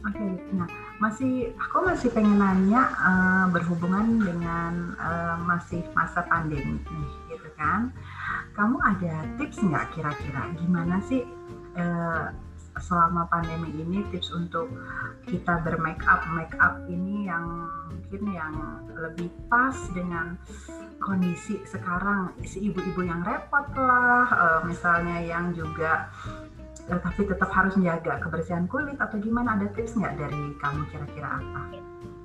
okay, 0.05 0.33
nah 0.53 0.69
masih 1.01 1.53
aku 1.57 1.77
masih 1.85 2.09
pengen 2.13 2.37
nanya 2.37 2.93
uh, 3.01 3.47
berhubungan 3.53 4.21
dengan 4.21 4.95
uh, 5.01 5.37
masih 5.45 5.81
masa 5.97 6.25
pandemi 6.29 6.77
nih 6.81 7.13
gitu 7.33 7.49
kan. 7.57 7.93
Kamu 8.55 8.79
ada 8.85 9.25
tips 9.41 9.65
nggak 9.65 9.97
kira-kira 9.97 10.53
gimana 10.61 11.01
sih 11.09 11.25
uh, 11.77 12.31
selama 12.79 13.27
pandemi 13.31 13.71
ini 13.79 14.03
tips 14.11 14.35
untuk 14.35 14.67
kita 15.31 15.63
bermake 15.63 16.03
up 16.07 16.23
make 16.35 16.55
up 16.59 16.83
ini 16.91 17.31
yang 17.31 17.71
mungkin 17.91 18.23
yang 18.35 18.55
lebih 18.95 19.31
pas 19.47 19.75
dengan 19.95 20.35
kondisi 20.99 21.63
sekarang 21.67 22.35
si 22.43 22.71
ibu-ibu 22.71 23.03
yang 23.07 23.23
repot 23.23 23.67
lah 23.79 24.27
uh, 24.31 24.61
misalnya 24.67 25.23
yang 25.23 25.55
juga 25.55 26.11
uh, 26.91 27.01
tapi 27.03 27.27
tetap 27.27 27.51
harus 27.51 27.75
menjaga 27.79 28.19
kebersihan 28.23 28.67
kulit 28.67 28.99
atau 28.99 29.19
gimana 29.19 29.59
ada 29.59 29.67
tips 29.75 29.95
nggak 29.95 30.15
dari 30.19 30.43
kamu 30.59 30.83
kira-kira 30.91 31.29
apa? 31.39 31.84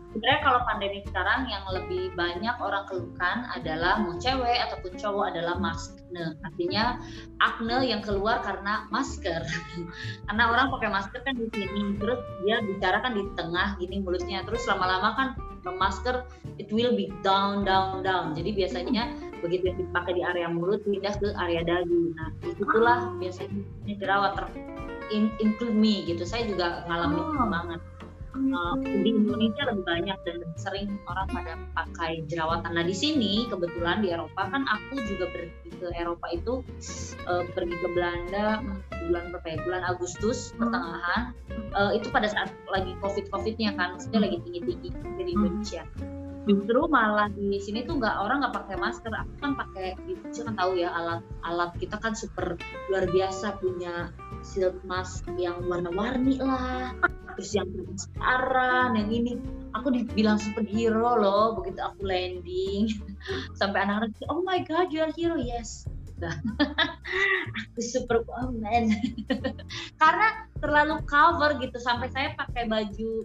Sebenarnya 0.09 0.41
kalau 0.41 0.59
pandemi 0.65 0.99
sekarang 1.05 1.45
yang 1.53 1.63
lebih 1.69 2.09
banyak 2.17 2.55
orang 2.57 2.83
keluhkan 2.89 3.45
adalah 3.53 4.01
mau 4.01 4.17
cewek 4.17 4.57
ataupun 4.69 4.97
cowok 4.97 5.25
adalah 5.37 5.55
maskne. 5.61 6.33
Artinya 6.41 6.97
akne 7.37 7.77
yang 7.85 8.01
keluar 8.01 8.41
karena 8.41 8.89
masker. 8.89 9.45
karena 10.25 10.43
orang 10.49 10.73
pakai 10.73 10.89
masker 10.89 11.21
kan 11.21 11.37
di 11.37 11.45
sini, 11.53 11.93
terus 12.01 12.19
dia 12.41 12.57
bicara 12.65 13.05
kan 13.05 13.13
di 13.13 13.23
tengah 13.37 13.77
gini 13.77 14.01
mulutnya, 14.01 14.41
terus 14.49 14.65
lama-lama 14.65 15.13
kan 15.13 15.29
masker 15.77 16.25
it 16.57 16.73
will 16.73 16.97
be 16.97 17.13
down 17.21 17.61
down 17.61 18.01
down. 18.01 18.33
Jadi 18.33 18.57
biasanya 18.57 19.13
begitu 19.41 19.71
dipakai 19.75 20.19
di 20.19 20.23
area 20.23 20.51
mulut 20.51 20.83
pindah 20.83 21.15
ke 21.17 21.31
area 21.39 21.63
dagu 21.63 22.11
nah 22.15 22.29
itulah 22.43 22.99
biasanya 23.17 23.63
jerawat 23.87 24.35
ter 24.35 24.45
in, 25.09 25.31
include 25.39 25.75
me 25.75 26.03
gitu 26.05 26.23
saya 26.27 26.45
juga 26.45 26.83
ngalamin 26.85 27.23
oh. 27.23 27.47
banget 27.47 27.81
uh, 28.35 28.75
di 28.81 29.09
Indonesia 29.09 29.63
lebih 29.69 29.85
banyak 29.85 30.17
dan 30.25 30.37
sering 30.55 30.87
orang 31.09 31.27
pada 31.29 31.53
pakai 31.73 32.25
jerawatan. 32.29 32.71
Nah 32.75 32.85
di 32.85 32.95
sini 32.95 33.45
kebetulan 33.49 34.03
di 34.03 34.13
Eropa 34.13 34.49
kan 34.49 34.65
aku 34.67 35.01
juga 35.05 35.29
pergi 35.31 35.69
ke 35.79 35.87
Eropa 35.95 36.25
itu 36.33 36.61
uh, 37.25 37.43
pergi 37.55 37.75
ke 37.79 37.87
Belanda 37.95 38.61
bulan 39.09 39.23
berapa 39.33 39.47
ya? 39.47 39.57
Bulan 39.65 39.83
Agustus 39.87 40.53
hmm. 40.53 40.57
pertengahan. 40.61 41.21
Uh, 41.69 41.91
itu 41.93 42.09
pada 42.09 42.25
saat 42.29 42.49
lagi 42.73 42.97
covid 43.01 43.29
covidnya 43.29 43.73
kan, 43.77 43.93
maksudnya 43.97 44.25
lagi 44.25 44.37
tinggi 44.41 44.61
tinggi 44.65 44.89
di 45.21 45.33
Indonesia 45.33 45.85
justru 46.47 46.79
malah 46.87 47.27
di 47.33 47.59
sini 47.59 47.83
tuh 47.83 47.99
nggak 47.99 48.15
orang 48.21 48.43
nggak 48.43 48.55
pakai 48.55 48.75
masker. 48.79 49.11
Aku 49.11 49.33
kan 49.41 49.51
pakai 49.57 49.99
gitu 50.07 50.45
kan 50.47 50.55
tahu 50.55 50.79
ya 50.79 50.89
alat 50.93 51.21
alat 51.43 51.71
kita 51.79 51.99
kan 51.99 52.15
super 52.15 52.55
luar 52.87 53.05
biasa 53.11 53.59
punya 53.59 54.13
silk 54.45 54.79
mask 54.87 55.27
yang 55.35 55.59
warna-warni 55.67 56.39
lah 56.39 56.95
terus 57.35 57.51
yang 57.55 57.67
transparan 57.71 58.95
yang 58.95 59.09
ini. 59.11 59.33
Aku 59.77 59.93
dibilang 59.93 60.41
superhero 60.41 61.19
loh 61.19 61.59
begitu 61.59 61.79
aku 61.83 62.01
landing. 62.07 62.89
Sampai 63.59 63.85
anak-anak 63.85 64.15
oh 64.31 64.41
my 64.41 64.63
god 64.63 64.89
you 64.89 65.03
are 65.03 65.13
hero. 65.13 65.37
Yes 65.37 65.85
aku 66.27 67.79
super 67.79 68.25
woman. 68.27 68.91
Karena 70.01 70.49
terlalu 70.59 70.99
cover 71.07 71.55
gitu 71.63 71.77
sampai 71.79 72.11
saya 72.11 72.35
pakai 72.35 72.67
baju 72.67 73.23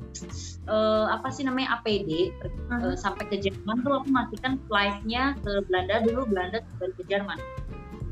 uh, 0.71 1.11
apa 1.11 1.29
sih 1.35 1.43
namanya 1.43 1.81
APD 1.81 2.31
uh, 2.71 2.75
uh, 2.75 2.95
sampai 2.95 3.27
ke 3.27 3.37
Jerman 3.43 3.83
tuh 3.83 3.99
aku 3.99 4.09
matikan 4.11 4.63
flightnya 4.71 5.35
ke 5.43 5.67
Belanda 5.67 6.07
dulu 6.07 6.31
Belanda 6.31 6.63
baru 6.79 6.93
ke 6.95 7.05
Jerman. 7.11 7.39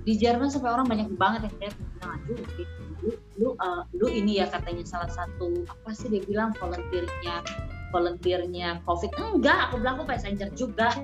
Di 0.02 0.18
Jerman 0.18 0.50
sampai 0.50 0.74
orang 0.74 0.90
banyak 0.90 1.14
banget 1.14 1.46
yang 1.46 1.56
kayak 1.62 1.74
bilang 1.78 2.10
aduh 2.18 2.40
lu 3.02 3.12
lu, 3.34 3.48
uh, 3.58 3.82
lu 3.98 4.06
ini 4.06 4.38
ya 4.38 4.46
katanya 4.46 4.86
salah 4.86 5.10
satu 5.10 5.66
apa 5.66 5.90
sih 5.90 6.06
dia 6.06 6.22
bilang 6.22 6.54
volunteernya 6.58 7.42
volunteernya 7.90 8.80
COVID. 8.86 9.10
Enggak 9.18 9.68
aku 9.68 9.82
bilang 9.82 9.94
aku 10.00 10.06
passenger 10.08 10.48
juga 10.54 10.94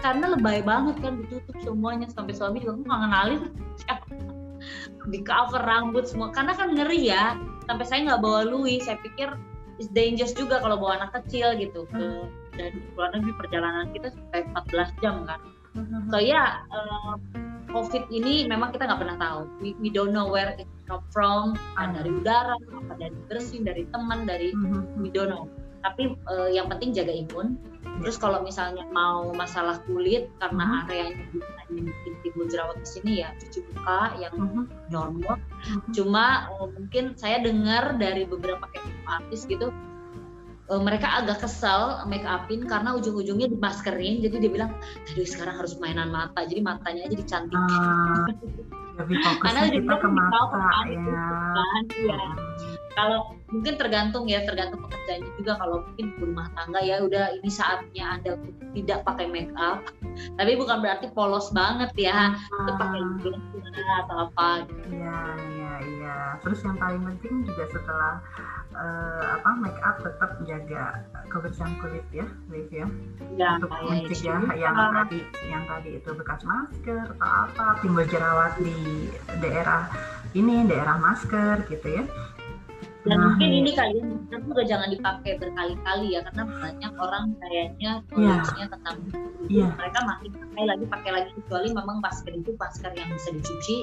karena 0.00 0.34
lebay 0.34 0.62
banget 0.62 0.96
kan 1.02 1.20
ditutup 1.22 1.56
semuanya. 1.62 2.06
Sampai 2.10 2.34
suami 2.34 2.62
juga 2.62 2.80
nggak 2.82 2.98
ngenalin 3.04 3.42
di 5.12 5.18
cover 5.24 5.62
rambut 5.62 6.04
semua. 6.06 6.30
Karena 6.30 6.52
kan 6.54 6.74
ngeri 6.74 7.10
ya 7.10 7.38
sampai 7.66 7.84
saya 7.86 8.00
nggak 8.08 8.22
bawa 8.22 8.46
Louis. 8.46 8.82
Saya 8.82 8.98
pikir 9.02 9.34
is 9.78 9.90
dangerous 9.94 10.34
juga 10.34 10.58
kalau 10.58 10.78
bawa 10.78 11.02
anak 11.02 11.22
kecil 11.22 11.54
gitu 11.58 11.86
ke 11.90 12.26
dan 12.58 12.74
luar 12.98 13.14
negeri 13.14 13.32
perjalanan 13.38 13.86
kita 13.94 14.10
sampai 14.10 14.42
14 14.50 15.02
jam 15.02 15.16
kan. 15.26 15.40
So 16.10 16.18
ya 16.18 16.34
yeah, 16.34 16.50
uh, 16.74 17.14
COVID 17.70 18.08
ini 18.10 18.48
memang 18.48 18.74
kita 18.74 18.88
nggak 18.88 19.00
pernah 19.04 19.16
tahu. 19.20 19.40
We, 19.62 19.76
we 19.78 19.88
don't 19.92 20.10
know 20.10 20.26
where 20.26 20.56
it 20.56 20.66
come 20.90 21.04
from. 21.14 21.54
Kan 21.78 21.94
dari 21.94 22.10
udara 22.10 22.56
apa 22.58 22.94
dari 22.98 23.14
bersin 23.30 23.62
dari 23.62 23.86
teman 23.92 24.26
dari 24.26 24.50
we 24.98 25.12
don't 25.12 25.30
know 25.30 25.46
tapi 25.88 26.12
uh, 26.28 26.48
yang 26.52 26.68
penting 26.68 26.92
jaga 26.92 27.10
imun 27.10 27.56
Terus 27.98 28.16
kalau 28.18 28.46
misalnya 28.46 28.86
mau 28.94 29.34
masalah 29.34 29.82
kulit 29.86 30.30
karena 30.38 30.64
uh-huh. 30.64 30.84
areanya 30.86 31.26
mungkin 31.68 32.12
timbul 32.24 32.46
jerawat 32.48 32.80
di 32.80 32.88
sini 32.88 33.12
ya 33.26 33.34
cuci 33.34 33.60
muka 33.74 34.14
yang 34.22 34.34
uh-huh. 34.38 34.64
normal. 34.88 35.34
Uh-huh. 35.34 35.80
Cuma 35.90 36.46
oh, 36.54 36.70
mungkin 36.70 37.18
saya 37.18 37.42
dengar 37.42 37.98
dari 37.98 38.22
beberapa 38.22 38.70
kayak 38.70 38.86
artis 39.10 39.42
gitu 39.50 39.74
uh, 40.70 40.80
mereka 40.80 41.10
agak 41.24 41.42
kesal 41.42 42.06
make 42.06 42.24
upin 42.24 42.70
karena 42.70 42.94
ujung-ujungnya 42.94 43.50
dimaskerin 43.50 44.22
jadi 44.22 44.36
dia 44.46 44.50
bilang 44.52 44.70
aduh 45.10 45.26
sekarang 45.26 45.58
harus 45.58 45.74
mainan 45.80 46.12
mata 46.12 46.44
jadi 46.44 46.60
matanya 46.60 47.08
aja 47.08 47.16
dicantik 47.16 47.56
uh, 47.56 48.28
karena 49.42 49.60
bilang 49.74 50.00
ke 50.00 50.08
mata 50.12 50.40
ya. 50.92 51.02
Kan, 51.56 51.84
ya 52.04 52.20
kalau 52.98 53.38
mungkin 53.54 53.74
tergantung 53.78 54.26
ya 54.26 54.42
tergantung 54.42 54.82
pekerjaannya 54.82 55.30
juga. 55.38 55.52
Kalau 55.62 55.76
mungkin 55.86 56.06
rumah 56.18 56.50
tangga 56.58 56.80
ya 56.82 56.98
udah 56.98 57.38
ini 57.38 57.50
saatnya 57.50 58.18
anda 58.18 58.34
tidak 58.74 59.06
pakai 59.06 59.30
make 59.30 59.54
up. 59.54 59.86
Tapi 60.34 60.58
bukan 60.58 60.82
berarti 60.82 61.06
polos 61.14 61.54
banget 61.54 61.94
ya 61.94 62.34
ah. 62.34 62.66
itu 62.66 62.72
pakai 62.74 63.00
atau 64.02 64.16
apa. 64.26 64.66
Iya 64.90 65.20
iya 65.54 65.72
iya. 65.94 66.16
Terus 66.42 66.58
yang 66.66 66.74
paling 66.74 67.02
penting 67.06 67.46
juga 67.46 67.64
setelah 67.70 68.18
uh, 68.74 69.22
apa 69.38 69.50
make 69.62 69.80
up 69.86 69.96
tetap 70.02 70.30
menjaga 70.42 70.82
kebersihan 71.30 71.72
kulit 71.78 72.06
ya 72.10 72.26
Liv 72.50 72.68
ya, 72.72 72.86
ya 73.36 73.48
untuk 73.60 73.70
ya, 73.70 73.82
mencegah 73.84 74.42
ya, 74.54 74.70
yang 74.70 74.74
tadi 74.74 75.20
yang 75.46 75.64
tadi 75.68 75.90
itu 76.00 76.10
bekas 76.14 76.42
masker 76.46 77.06
atau 77.18 77.30
apa 77.46 77.64
timbul 77.84 78.06
jerawat 78.08 78.56
di 78.62 79.10
daerah 79.42 79.90
ini 80.32 80.64
daerah 80.68 80.96
masker 81.00 81.68
gitu 81.68 81.88
ya 82.00 82.04
dan 83.06 83.14
nah, 83.14 83.24
mungkin 83.30 83.50
ini 83.62 83.70
kalian 83.78 84.06
juga 84.26 84.62
jangan 84.66 84.88
dipakai 84.90 85.38
berkali-kali 85.38 86.18
ya 86.18 86.20
karena 86.26 86.42
banyak 86.50 86.92
orang 86.98 87.24
kayaknya 87.38 87.92
knowledge-nya 88.10 88.64
yeah. 88.66 88.72
tentang 88.74 88.96
itu 89.06 89.18
yeah. 89.62 89.70
mereka 89.78 89.98
masih 90.02 90.28
pakai 90.34 90.64
lagi 90.66 90.84
pakai 90.90 91.10
lagi 91.14 91.30
kecuali 91.38 91.68
memang 91.70 91.96
masker 92.02 92.32
itu 92.34 92.50
masker 92.58 92.90
yang 92.98 93.08
bisa 93.14 93.30
dicuci 93.30 93.76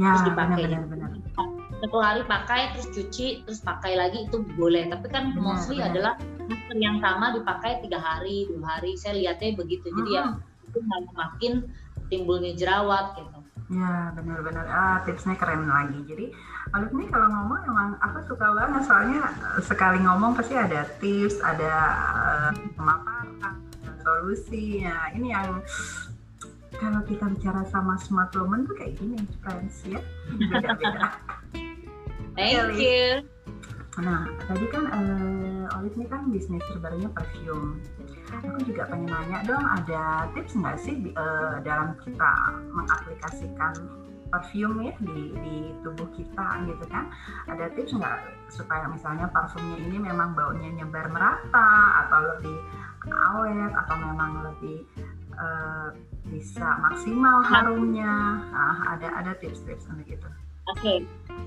yeah, 0.00 0.16
terus 0.16 0.22
dipakai 0.24 0.62
benar, 0.64 0.82
benar, 0.88 1.08
benar. 1.12 1.46
satu 1.84 1.98
hari 2.00 2.22
pakai 2.24 2.60
terus 2.72 2.88
cuci 2.96 3.26
terus 3.44 3.60
pakai 3.60 3.92
lagi 3.92 4.24
itu 4.24 4.40
boleh 4.56 4.88
tapi 4.88 5.06
kan 5.12 5.36
benar, 5.36 5.44
mostly 5.44 5.76
benar. 5.76 5.92
adalah 5.92 6.14
masker 6.48 6.76
yang 6.80 6.96
sama 7.04 7.36
dipakai 7.36 7.84
tiga 7.84 8.00
hari 8.00 8.48
dua 8.48 8.80
hari 8.80 8.96
saya 8.96 9.20
lihatnya 9.20 9.52
begitu 9.52 9.92
jadi 9.92 10.10
uh 10.16 10.24
-huh. 10.32 10.32
ya 10.40 10.68
itu 10.72 10.78
makin 11.12 11.52
timbulnya 12.08 12.56
jerawat 12.56 13.20
gitu 13.20 13.41
Ya 13.72 14.12
benar-benar 14.12 14.68
ah 14.68 14.96
tipsnya 15.08 15.32
keren 15.40 15.64
lagi. 15.64 16.04
Jadi 16.04 16.26
Alif 16.76 16.92
nih 16.92 17.08
kalau 17.08 17.28
ngomong 17.32 17.60
emang 17.64 17.90
aku 18.04 18.20
suka 18.28 18.52
banget 18.52 18.84
soalnya 18.84 19.32
eh, 19.56 19.64
sekali 19.64 19.98
ngomong 20.04 20.36
pasti 20.36 20.54
ada 20.60 20.84
tips, 21.00 21.40
ada 21.40 21.72
uh, 22.12 22.50
pemaparan, 22.76 23.56
solusi. 24.04 24.84
Ya 24.84 25.08
ini 25.16 25.32
yang 25.32 25.64
kalau 26.76 27.00
kita 27.08 27.32
bicara 27.32 27.64
sama 27.72 27.96
smart 27.96 28.36
woman 28.36 28.68
tuh 28.68 28.76
kayak 28.76 28.92
gini, 29.00 29.16
friends 29.40 29.80
ya 29.88 30.00
beda-beda. 30.36 31.16
Thank 32.36 32.80
you. 32.80 33.41
Nah, 34.00 34.24
tadi 34.48 34.64
kan 34.72 34.88
uh, 34.88 35.76
Olive 35.76 36.00
ini 36.00 36.06
kan 36.08 36.32
bisnis 36.32 36.64
terbarunya 36.72 37.12
perfume. 37.12 37.76
Aku 38.32 38.64
juga 38.64 38.88
pengen 38.88 39.12
nanya 39.12 39.44
dong, 39.44 39.60
ada 39.60 40.32
tips 40.32 40.56
nggak 40.56 40.80
sih 40.80 41.12
uh, 41.12 41.60
dalam 41.60 41.92
kita 42.00 42.32
mengaplikasikan 42.72 43.76
parfum 44.32 44.80
ya 44.80 44.96
di, 44.96 45.36
di 45.44 45.56
tubuh 45.84 46.08
kita 46.16 46.64
gitu 46.64 46.84
kan? 46.88 47.12
Ada 47.52 47.68
tips 47.76 47.92
nggak 47.92 48.16
supaya 48.48 48.88
misalnya 48.88 49.28
parfumnya 49.28 49.76
ini 49.76 50.00
memang 50.00 50.32
baunya 50.32 50.72
nyebar 50.72 51.12
merata 51.12 51.68
atau 52.08 52.32
lebih 52.32 52.56
awet 53.12 53.72
atau 53.76 53.96
memang 54.00 54.32
lebih 54.48 54.88
uh, 55.36 55.92
bisa 56.32 56.64
maksimal 56.80 57.44
harumnya? 57.44 58.40
Nah, 58.56 58.96
ada 58.96 59.20
ada 59.20 59.36
tips-tips 59.36 59.84
untuk 59.92 60.08
itu. 60.08 60.28
Oke, 60.70 60.78
okay. 60.78 60.98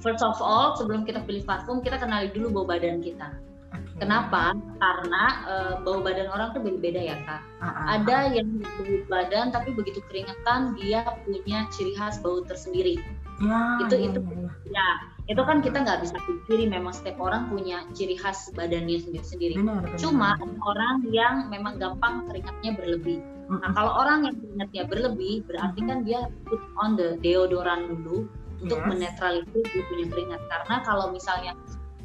first 0.03 0.19
of 0.19 0.35
all 0.43 0.75
sebelum 0.75 1.07
kita 1.07 1.23
pilih 1.23 1.47
parfum 1.47 1.79
kita 1.79 1.95
kenali 1.95 2.27
dulu 2.35 2.61
bau 2.61 2.65
badan 2.67 2.99
kita. 2.99 3.31
Okay. 3.71 4.03
Kenapa? 4.03 4.51
Karena 4.75 5.23
uh, 5.47 5.73
bau 5.87 6.03
badan 6.03 6.27
orang 6.27 6.51
tuh 6.51 6.59
beda-beda 6.59 6.99
ya 6.99 7.15
kak. 7.23 7.41
Uh-uh. 7.63 7.85
Ada 7.95 8.35
yang 8.35 8.59
bau 8.59 8.83
badan 9.07 9.55
tapi 9.55 9.71
begitu 9.71 10.03
keringetan 10.11 10.75
dia 10.75 11.07
punya 11.23 11.63
ciri 11.71 11.95
khas 11.95 12.19
bau 12.19 12.43
tersendiri. 12.43 12.99
Ya, 13.39 13.83
itu 13.87 13.95
ya, 13.95 14.03
itu 14.11 14.19
ya, 14.19 14.35
ya. 14.35 14.51
ya 14.75 14.89
itu 15.25 15.41
kan 15.41 15.57
kita 15.65 15.81
nggak 15.81 16.05
bisa 16.05 16.15
pikiri 16.21 16.69
memang 16.69 16.93
setiap 16.93 17.17
orang 17.17 17.49
punya 17.49 17.81
ciri 17.97 18.13
khas 18.13 18.53
badannya 18.53 19.01
sendiri-sendiri. 19.01 19.57
Cuma 19.97 20.37
orang 20.61 21.01
yang 21.09 21.49
memang 21.49 21.81
gampang 21.81 22.29
keringatnya 22.29 22.77
berlebih. 22.77 23.25
Nah 23.49 23.73
kalau 23.73 24.05
orang 24.05 24.29
yang 24.29 24.35
keringatnya 24.37 24.83
berlebih 24.85 25.41
berarti 25.49 25.79
kan 25.81 26.05
dia 26.05 26.29
put 26.45 26.61
on 26.77 26.93
the 26.93 27.17
deodoran 27.25 27.89
dulu 27.89 28.29
untuk 28.61 28.79
yes. 28.79 28.87
menetralisir 28.87 29.63
dia 29.71 29.83
punya 29.89 30.05
keringat. 30.11 30.41
Karena 30.47 30.75
kalau 30.85 31.11
misalnya 31.11 31.53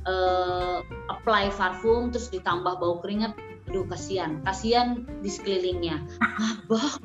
uh, 0.08 0.82
apply 1.12 1.52
parfum 1.54 2.10
terus 2.10 2.30
ditambah 2.32 2.78
bau 2.80 2.98
keringat 3.02 3.34
aduh 3.70 3.86
kasihan. 3.86 4.42
Kasihan 4.42 5.06
di 5.22 5.30
sekelilingnya. 5.30 6.02
Abah 6.20 6.98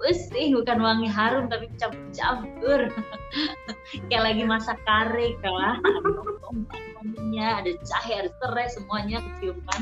pusing 0.00 0.54
bukan 0.56 0.78
wangi 0.80 1.08
harum 1.12 1.52
tapi 1.52 1.68
campur-campur. 1.76 2.88
Kayak 4.08 4.22
lagi 4.32 4.42
masak 4.48 4.80
kare 4.88 5.36
lah 5.44 5.76
ada 7.40 7.72
jahe 7.88 8.12
ada 8.26 8.30
serai 8.40 8.68
semuanya 8.70 9.18
keciuman 9.20 9.80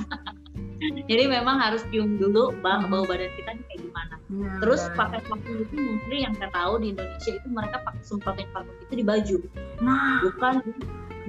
jadi 1.09 1.28
memang 1.28 1.61
harus 1.61 1.85
cium 1.92 2.16
dulu 2.16 2.54
bang 2.64 2.88
bau 2.88 3.04
badan 3.04 3.30
kita 3.37 3.52
kayak 3.69 3.80
gimana 3.85 4.14
terus 4.62 4.87
ya, 4.87 4.94
pakai 4.94 5.20
parfum 5.26 5.56
itu 5.58 5.75
mungkin 5.75 6.18
yang 6.30 6.34
saya 6.38 6.50
tahu 6.54 6.78
di 6.78 6.94
Indonesia 6.94 7.32
itu 7.34 7.49
mereka 7.50 7.76
pakai 7.82 8.02
semprotin 8.06 8.49
parfum 8.54 8.76
itu 8.87 8.94
di 8.94 9.04
baju. 9.04 9.37
Nah. 9.82 10.22
Bukan 10.22 10.54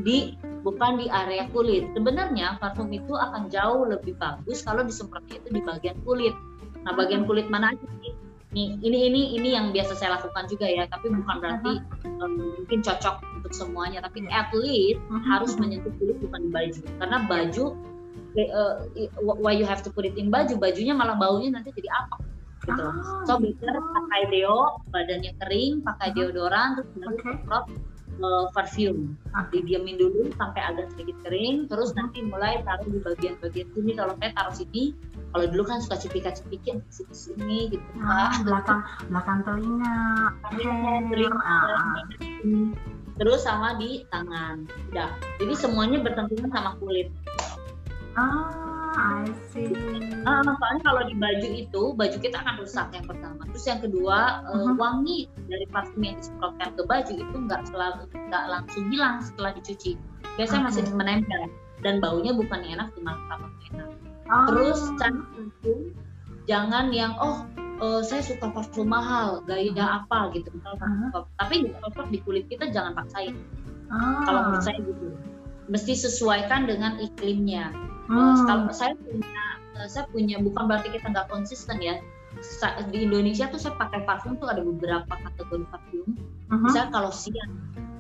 di 0.06 0.38
bukan 0.62 1.02
di 1.02 1.10
area 1.10 1.50
kulit. 1.50 1.90
Sebenarnya 1.98 2.62
parfum 2.62 2.94
itu 2.94 3.14
akan 3.18 3.50
jauh 3.50 3.90
lebih 3.90 4.14
bagus 4.22 4.62
kalau 4.62 4.86
disemprotnya 4.86 5.42
itu 5.42 5.50
di 5.50 5.62
bagian 5.66 5.98
kulit. 6.06 6.38
Nah 6.86 6.94
bagian 6.94 7.26
kulit 7.26 7.50
mana 7.50 7.74
aja 7.74 7.86
sih? 8.06 8.14
Nih 8.52 8.78
ini 8.84 9.08
ini 9.10 9.22
ini 9.40 9.50
yang 9.56 9.72
biasa 9.72 9.96
saya 9.98 10.20
lakukan 10.20 10.46
juga 10.52 10.68
ya 10.68 10.84
tapi 10.92 11.08
bukan 11.08 11.36
berarti 11.40 11.74
uh-huh. 11.80 12.26
um, 12.28 12.60
mungkin 12.62 12.84
cocok 12.84 13.24
untuk 13.40 13.54
semuanya 13.56 14.04
tapi 14.04 14.28
iya. 14.28 14.44
at 14.44 14.52
least 14.52 15.00
uh-huh. 15.08 15.24
harus 15.24 15.56
menyentuh 15.58 15.94
kulit 15.98 16.20
bukan 16.22 16.52
baju. 16.54 16.82
Karena 17.00 17.18
baju 17.26 17.66
uh, 18.38 18.76
why 19.24 19.56
you 19.56 19.66
have 19.66 19.82
to 19.82 19.90
put 19.90 20.06
it 20.06 20.14
in 20.20 20.30
baju? 20.30 20.54
Bajunya 20.60 20.94
malah 20.94 21.16
baunya 21.16 21.50
nanti 21.50 21.74
jadi 21.74 21.90
apa 21.90 22.31
gitu. 22.66 22.86
Oh, 22.86 23.26
so 23.26 23.34
better 23.42 23.76
pakai 23.82 24.22
deo 24.30 24.58
badannya 24.94 25.32
kering 25.42 25.82
pakai 25.82 26.14
deodoran 26.14 26.78
terus 26.78 26.90
baru 26.94 27.10
okay. 27.10 27.24
semprot 27.26 27.66
uh, 28.22 28.46
parfum 28.54 29.18
okay. 29.34 29.60
didiamin 29.60 29.98
dulu 29.98 30.30
sampai 30.38 30.62
agak 30.62 30.94
sedikit 30.94 31.18
kering 31.26 31.66
terus 31.66 31.98
nanti 31.98 32.22
mulai 32.22 32.62
taruh 32.62 32.88
di 32.88 33.00
bagian-bagian 33.02 33.68
sini. 33.74 33.92
Kalau 33.98 34.14
saya 34.22 34.32
taruh 34.38 34.56
sini 34.56 34.84
kalau 35.32 35.46
dulu 35.48 35.64
kan 35.64 35.80
suka 35.80 35.96
cipika-cipikin 35.96 36.84
sini 36.92 37.16
sini 37.16 37.60
gitu 37.72 37.88
ah, 38.04 38.36
belakang 38.44 38.82
belakang 39.10 39.40
telinga. 39.48 40.00
Telinga 41.10 41.40
ah. 41.42 41.98
terus 43.18 43.42
sama 43.46 43.78
di 43.82 44.06
tangan. 44.14 44.70
Udah. 44.92 45.10
Jadi 45.40 45.54
semuanya 45.58 45.98
bertentangan 46.04 46.52
sama 46.52 46.72
kulit. 46.78 47.10
Ah, 48.20 48.71
I 48.92 49.24
see. 49.50 49.72
Uh, 50.28 50.44
soalnya 50.44 50.82
kalau 50.84 51.02
di 51.08 51.16
baju 51.16 51.48
itu, 51.48 51.84
baju 51.96 52.18
kita 52.20 52.38
akan 52.44 52.56
rusak 52.60 52.88
yang 52.92 53.06
pertama. 53.08 53.42
Terus 53.56 53.66
yang 53.68 53.82
kedua, 53.82 54.20
uh, 54.48 54.52
uh-huh. 54.52 54.76
wangi 54.76 55.32
dari 55.48 55.66
parfum 55.72 56.02
yang 56.04 56.20
disemprotkan 56.20 56.70
ke 56.76 56.84
baju 56.84 57.14
itu 57.16 57.36
nggak 57.48 57.62
selalu 57.72 58.02
nggak 58.12 58.46
langsung 58.52 58.84
hilang 58.92 59.24
setelah 59.24 59.52
dicuci. 59.56 59.96
Biasanya 60.36 60.68
okay. 60.68 60.84
masih 60.84 60.84
menempel 60.96 61.42
dan 61.82 61.96
baunya 62.04 62.32
bukan 62.36 62.60
enak, 62.62 62.88
cuma 63.00 63.12
tambah 63.32 63.52
enak. 63.72 63.90
Oh. 64.32 64.46
Terus 64.52 64.80
parfum 65.00 65.80
jangan 66.50 66.92
yang 66.92 67.16
oh 67.20 67.48
uh, 67.80 68.02
saya 68.04 68.22
suka 68.22 68.52
parfum 68.52 68.92
mahal, 68.92 69.40
gaya 69.48 69.72
uh-huh. 69.72 70.04
apa 70.04 70.36
gitu. 70.36 70.52
Uh-huh. 70.52 71.24
Tapi 71.40 71.72
cocok 71.80 72.08
di 72.12 72.20
kulit 72.28 72.46
kita 72.52 72.68
jangan 72.70 72.92
paksain. 72.94 73.40
Oh. 73.92 74.24
Kalau 74.24 74.52
menurut 74.52 74.64
saya 74.64 74.80
gitu, 74.84 75.16
mesti 75.72 75.96
sesuaikan 75.96 76.68
dengan 76.68 77.00
iklimnya 77.00 77.72
Hmm. 78.12 78.44
kalau 78.44 78.68
saya 78.76 78.94
punya 79.00 79.44
eh, 79.80 79.88
saya 79.88 80.04
punya 80.12 80.36
bukan 80.44 80.68
berarti 80.68 80.92
kita 80.92 81.08
nggak 81.08 81.32
konsisten 81.32 81.80
ya. 81.80 81.96
Di 82.92 83.08
Indonesia 83.08 83.48
tuh 83.52 83.60
saya 83.60 83.76
pakai 83.80 84.04
parfum 84.08 84.36
tuh 84.40 84.52
ada 84.52 84.64
beberapa 84.64 85.08
kategori 85.08 85.64
parfum. 85.72 86.16
Uh-huh. 86.16 86.60
Misalnya 86.68 86.92
kalau 86.92 87.12
siang 87.12 87.52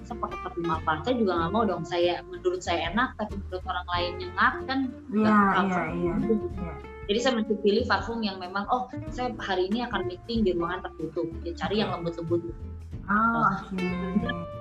saya 0.03 0.17
pakai 0.19 0.37
parfum 0.43 0.67
apa? 0.67 1.03
Saya 1.07 1.15
juga 1.15 1.31
nggak 1.39 1.51
mau 1.55 1.63
dong. 1.63 1.83
Saya 1.87 2.19
menurut 2.27 2.59
saya 2.59 2.91
enak, 2.91 3.15
tapi 3.15 3.39
menurut 3.39 3.63
orang 3.63 3.87
lain 3.87 4.11
nyengat 4.19 4.53
kan. 4.67 4.79
Iya 5.15 5.35
iya 5.67 5.81
iya. 5.95 6.13
Jadi 7.11 7.19
saya 7.19 7.33
mesti 7.39 7.53
pilih 7.59 7.83
parfum 7.87 8.19
yang 8.23 8.39
memang 8.39 8.67
oh 8.67 8.87
saya 9.11 9.31
hari 9.39 9.71
ini 9.71 9.83
akan 9.87 10.11
meeting 10.11 10.43
di 10.43 10.51
ruangan 10.55 10.91
tertutup. 10.91 11.27
Ya 11.47 11.55
cari 11.55 11.83
yang 11.83 11.91
lembut-lembut. 11.95 12.43
Oh, 13.09 13.43
okay. 13.73 13.91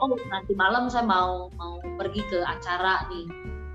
oh 0.01 0.17
nanti 0.33 0.53
malam 0.57 0.89
saya 0.89 1.05
mau 1.05 1.53
mau 1.59 1.79
pergi 2.01 2.23
ke 2.29 2.39
acara 2.41 3.07
nih. 3.13 3.27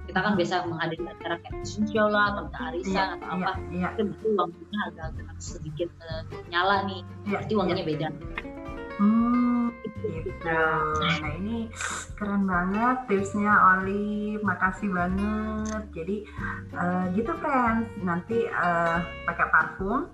Kita 0.06 0.20
kan 0.22 0.34
biasa 0.38 0.70
menghadiri 0.70 1.06
acara 1.10 1.36
kayak 1.42 1.66
Sunshine 1.66 2.14
lah 2.14 2.38
atau 2.38 2.62
arisan 2.72 2.94
yeah, 2.94 3.16
atau 3.18 3.28
apa. 3.36 3.52
yeah, 3.74 3.92
yeah. 3.92 3.92
itu 3.98 4.28
wanginya 4.38 4.80
agak-agak 4.94 5.38
sedikit 5.42 5.90
uh, 6.06 6.22
nyala 6.54 6.86
nih. 6.86 7.02
Yeah, 7.26 7.42
berarti 7.42 7.54
wanginya 7.58 7.84
yeah. 7.84 7.90
beda. 7.90 8.08
Hmm 8.96 9.56
gitu. 10.06 10.62
Nah 11.02 11.32
ini 11.42 11.70
keren 12.16 12.44
banget 12.46 12.98
tipsnya 13.10 13.54
Oli. 13.78 14.38
Makasih 14.40 14.90
banget. 14.92 15.84
Jadi 15.94 16.18
uh, 16.76 17.06
gitu 17.14 17.32
friends. 17.40 17.90
Nanti 18.02 18.46
uh, 18.50 19.00
pakai 19.26 19.48
parfum 19.50 20.10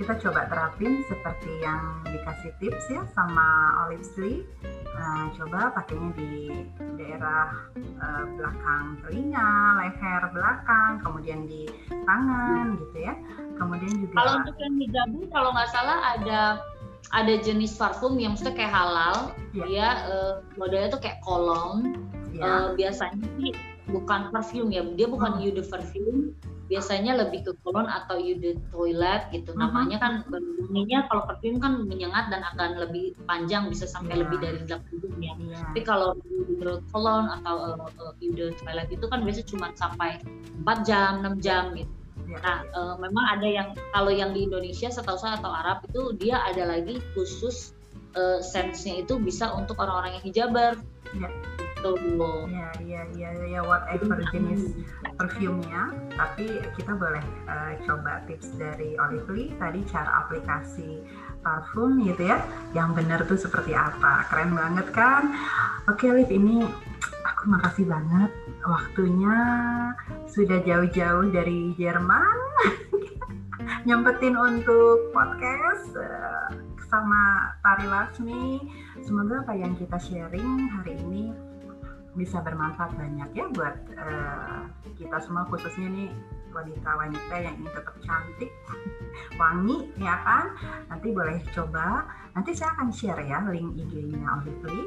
kita 0.00 0.16
coba 0.16 0.48
terapin 0.48 1.04
seperti 1.04 1.60
yang 1.60 2.00
dikasih 2.08 2.56
tips 2.56 2.88
ya 2.88 3.04
sama 3.12 3.44
Olive 3.84 4.00
Slee. 4.00 4.48
Nah, 4.96 5.28
coba 5.36 5.76
pakainya 5.76 6.10
di 6.16 6.32
daerah 6.96 7.52
uh, 8.00 8.24
belakang 8.32 8.96
telinga, 9.04 9.52
leher 9.76 10.22
belakang, 10.32 11.04
kemudian 11.04 11.44
di 11.44 11.68
tangan 12.08 12.80
gitu 12.80 12.98
ya. 13.04 13.14
Kemudian 13.60 13.92
juga 14.00 14.14
Kalau 14.16 14.32
untuk 14.40 14.56
yang 14.56 14.74
hijabu 14.80 15.20
kalau 15.28 15.50
nggak 15.52 15.68
salah 15.68 15.98
ada 16.16 16.40
ada 17.12 17.34
jenis 17.44 17.76
parfum 17.76 18.16
yang 18.16 18.32
maksudnya 18.32 18.56
kayak 18.56 18.72
halal, 18.72 19.36
yeah. 19.52 19.66
dia 19.68 19.88
uh, 20.08 20.34
modelnya 20.56 20.96
tuh 20.96 21.00
kayak 21.04 21.20
kolong. 21.20 21.92
Yeah. 22.32 22.48
Uh, 22.48 22.66
biasanya 22.72 23.26
sih 23.36 23.52
bukan 23.92 24.32
parfum 24.32 24.72
ya, 24.72 24.80
dia 24.96 25.04
bukan 25.12 25.44
hmm. 25.44 25.60
parfum, 25.68 26.32
biasanya 26.70 27.18
lebih 27.18 27.42
ke 27.42 27.52
kolon 27.66 27.90
atau 27.90 28.22
the 28.22 28.54
toilet 28.70 29.26
gitu. 29.34 29.50
Uh-huh. 29.50 29.66
Namanya 29.66 29.98
kan 29.98 30.12
bunyinya 30.30 31.10
kalau 31.10 31.26
parfum 31.26 31.58
kan 31.58 31.82
menyengat 31.90 32.30
dan 32.30 32.46
akan 32.54 32.78
lebih 32.78 33.18
panjang 33.26 33.66
bisa 33.66 33.90
sampai 33.90 34.14
yeah. 34.14 34.22
lebih 34.22 34.38
dari 34.38 34.58
8 34.62 35.02
jam 35.02 35.14
ya. 35.18 35.34
Yeah. 35.34 35.60
Tapi 35.66 35.80
kalau 35.82 36.14
menurut 36.30 36.86
kolon 36.94 37.26
atau 37.42 37.74
uh, 37.74 38.14
the 38.22 38.54
toilet 38.54 38.88
itu 38.94 39.04
kan 39.10 39.26
biasanya 39.26 39.48
cuma 39.50 39.66
sampai 39.74 40.22
4 40.62 40.86
jam, 40.86 41.26
6 41.26 41.42
jam 41.42 41.74
gitu. 41.74 41.90
Yeah. 42.30 42.38
Nah, 42.38 42.58
uh, 42.78 42.94
memang 43.02 43.24
ada 43.34 43.48
yang 43.50 43.68
kalau 43.90 44.14
yang 44.14 44.30
di 44.30 44.46
Indonesia 44.46 44.86
setahu 44.86 45.18
saya 45.18 45.42
atau 45.42 45.50
Arab 45.50 45.82
itu 45.90 46.14
dia 46.14 46.38
ada 46.46 46.70
lagi 46.70 47.02
khusus 47.18 47.74
uh, 48.14 48.38
sense-nya 48.38 49.02
itu 49.02 49.18
bisa 49.18 49.50
untuk 49.50 49.74
orang-orang 49.82 50.22
yang 50.22 50.24
hijaber. 50.24 50.78
Yeah 51.18 51.59
gitu. 51.80 52.32
Ya 52.52 52.70
ya 52.84 53.02
ya 53.16 53.30
ya 53.48 53.60
whatever 53.64 54.20
jenis 54.30 54.76
perfumnya 55.16 55.92
tapi 56.16 56.60
kita 56.76 56.92
boleh 56.96 57.24
uh, 57.48 57.72
coba 57.84 58.20
tips 58.28 58.52
dari 58.60 58.96
Olively 59.00 59.52
tadi 59.56 59.80
cara 59.88 60.24
aplikasi 60.24 61.00
parfum 61.40 62.04
gitu 62.04 62.28
ya 62.28 62.44
yang 62.76 62.92
benar 62.92 63.24
tuh 63.24 63.40
seperti 63.40 63.72
apa. 63.72 64.28
Keren 64.28 64.52
banget 64.52 64.86
kan? 64.92 65.32
Oke 65.88 66.12
Liv 66.12 66.28
ini 66.28 66.64
aku 67.24 67.42
makasih 67.48 67.88
banget 67.88 68.30
waktunya. 68.64 69.38
Sudah 70.28 70.60
jauh-jauh 70.62 71.32
dari 71.32 71.72
Jerman. 71.74 72.38
Nyempetin 73.88 74.36
untuk 74.36 75.10
podcast 75.16 75.88
uh, 75.96 76.52
sama 76.92 77.54
Tari 77.64 77.86
Lasmi. 77.88 78.60
Semoga 79.00 79.40
apa 79.40 79.56
yang 79.56 79.72
kita 79.80 79.96
sharing 79.96 80.68
hari 80.68 81.00
ini 81.00 81.32
bisa 82.18 82.42
bermanfaat 82.42 82.94
banyak 82.98 83.30
ya 83.38 83.46
buat 83.54 83.76
uh, 83.94 84.66
kita 84.98 85.16
semua 85.22 85.46
khususnya 85.46 85.86
nih 85.86 86.10
wanita-wanita 86.50 87.34
yang 87.38 87.54
ingin 87.62 87.72
tetap 87.72 87.94
cantik, 88.02 88.50
wangi 89.40 89.86
ya 89.96 90.18
kan. 90.26 90.46
Nanti 90.90 91.08
boleh 91.14 91.38
coba. 91.54 92.06
Nanti 92.34 92.50
saya 92.54 92.74
akan 92.78 92.88
share 92.90 93.22
ya 93.22 93.38
link 93.46 93.78
IG-nya 93.78 94.22
Olively 94.38 94.86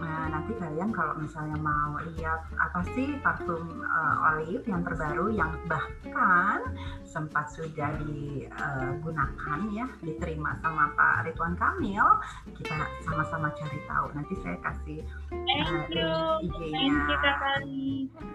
Nah, 0.00 0.32
nanti 0.32 0.56
kalian 0.56 0.90
kalau 0.96 1.14
misalnya 1.20 1.60
mau 1.60 2.00
lihat 2.16 2.40
apa 2.56 2.80
sih 2.96 3.20
parfum 3.20 3.84
uh, 3.84 4.32
Olive 4.32 4.64
yang 4.64 4.80
terbaru 4.80 5.28
yang 5.28 5.52
bahkan 5.68 6.64
sempat 7.04 7.52
sudah 7.52 7.90
digunakan 8.06 9.60
ya, 9.74 9.86
diterima 10.00 10.56
sama 10.62 10.94
Pak 10.94 11.26
Ridwan 11.26 11.54
Kamil, 11.58 12.06
kita 12.54 12.76
sama-sama 13.04 13.52
cari 13.52 13.80
tahu. 13.84 14.06
Nanti 14.16 14.34
saya 14.40 14.56
kasih 14.62 15.00
uh, 15.34 15.84
link 15.90 16.48
IG-nya. 16.48 16.80
Thank 16.80 17.08
you, 17.10 17.18
Kak 17.18 17.36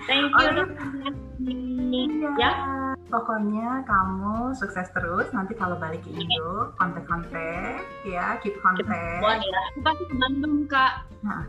Thank 0.06 0.30
you, 0.30 0.38
oh, 0.38 0.68
iya. 1.40 2.32
ya. 2.38 2.52
Pokoknya 3.06 3.86
kamu 3.88 4.52
sukses 4.58 4.90
terus. 4.92 5.30
Nanti 5.32 5.54
kalau 5.56 5.78
balik 5.80 6.04
ke 6.04 6.12
Indo, 6.12 6.74
kontak-kontak 6.76 7.86
ya, 8.04 8.36
keep 8.44 8.58
kontak. 8.60 8.90
ya. 8.92 9.40
Aku 9.72 9.80
pasti 9.86 10.04
ke 10.10 10.16
Bandung, 10.20 10.66
Kak. 10.68 11.06
Nah, 11.26 11.42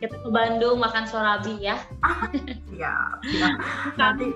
kita 0.00 0.16
ke 0.16 0.28
Bandung 0.32 0.80
makan 0.80 1.04
sorabi 1.04 1.60
ya. 1.60 1.76
Siap, 2.72 3.20
siap. 3.28 3.56
Nanti 4.00 4.32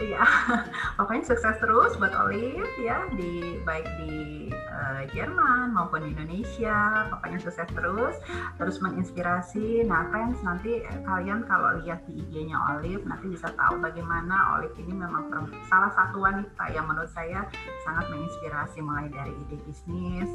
Iya, 0.00 0.24
pokoknya 0.96 1.24
sukses 1.28 1.56
terus 1.60 1.92
buat 2.00 2.14
Olive 2.16 2.70
ya 2.80 3.04
di 3.12 3.60
baik 3.60 3.84
di 4.00 4.48
uh, 4.72 5.04
Jerman 5.12 5.76
maupun 5.76 6.06
di 6.06 6.16
Indonesia. 6.16 7.06
Pokoknya 7.12 7.38
sukses 7.42 7.68
terus, 7.76 8.16
terus 8.56 8.76
menginspirasi. 8.80 9.84
Nah, 9.84 10.08
fans 10.08 10.40
nanti 10.40 10.80
kalian 11.04 11.44
kalau 11.44 11.82
lihat 11.84 12.04
di 12.08 12.24
IG-nya 12.24 12.56
Olive 12.72 13.04
nanti 13.04 13.28
bisa 13.28 13.52
tahu 13.52 13.78
bagaimana 13.82 14.56
Olive 14.58 14.76
ini 14.80 14.96
memang 14.96 15.28
salah 15.68 15.92
satu 15.92 16.24
wanita 16.24 16.72
yang 16.72 16.88
menurut 16.88 17.10
saya 17.12 17.44
sangat 17.84 18.08
menginspirasi 18.08 18.80
mulai 18.80 19.12
dari 19.12 19.32
ide 19.44 19.58
bisnis, 19.68 20.30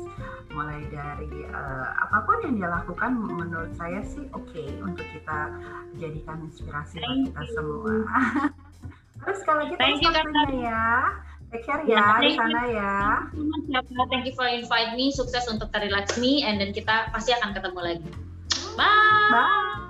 mulai 0.53 0.85
dari 0.93 1.47
uh, 1.49 1.89
apa 2.07 2.23
pun 2.29 2.37
yang 2.45 2.55
dia 2.61 2.69
lakukan 2.69 3.11
menurut 3.15 3.73
saya 3.73 4.03
sih 4.05 4.25
oke 4.35 4.45
okay 4.53 4.69
untuk 4.83 5.05
kita 5.09 5.49
jadikan 5.97 6.45
inspirasi 6.45 7.01
buat 7.01 7.19
kita 7.31 7.43
semua. 7.55 7.95
Terus 9.27 9.43
kalau 9.43 9.67
kita 9.67 9.79
Thank 9.83 9.99
you, 9.99 10.11
ya. 10.63 10.87
Take 11.47 11.63
care 11.63 11.83
ya, 11.87 12.19
di 12.19 12.31
sana 12.35 12.63
ya. 12.71 12.95
Thank 14.11 14.27
you 14.27 14.35
for 14.35 14.47
invite 14.47 14.95
me. 14.95 15.11
Sukses 15.11 15.47
untuk 15.51 15.71
Tari 15.71 15.91
Laksmi 15.91 16.47
and 16.47 16.63
dan 16.63 16.71
kita 16.71 17.11
pasti 17.11 17.35
akan 17.35 17.51
ketemu 17.51 17.79
lagi. 17.83 18.11
Bye. 18.79 19.31
Bye. 19.31 19.86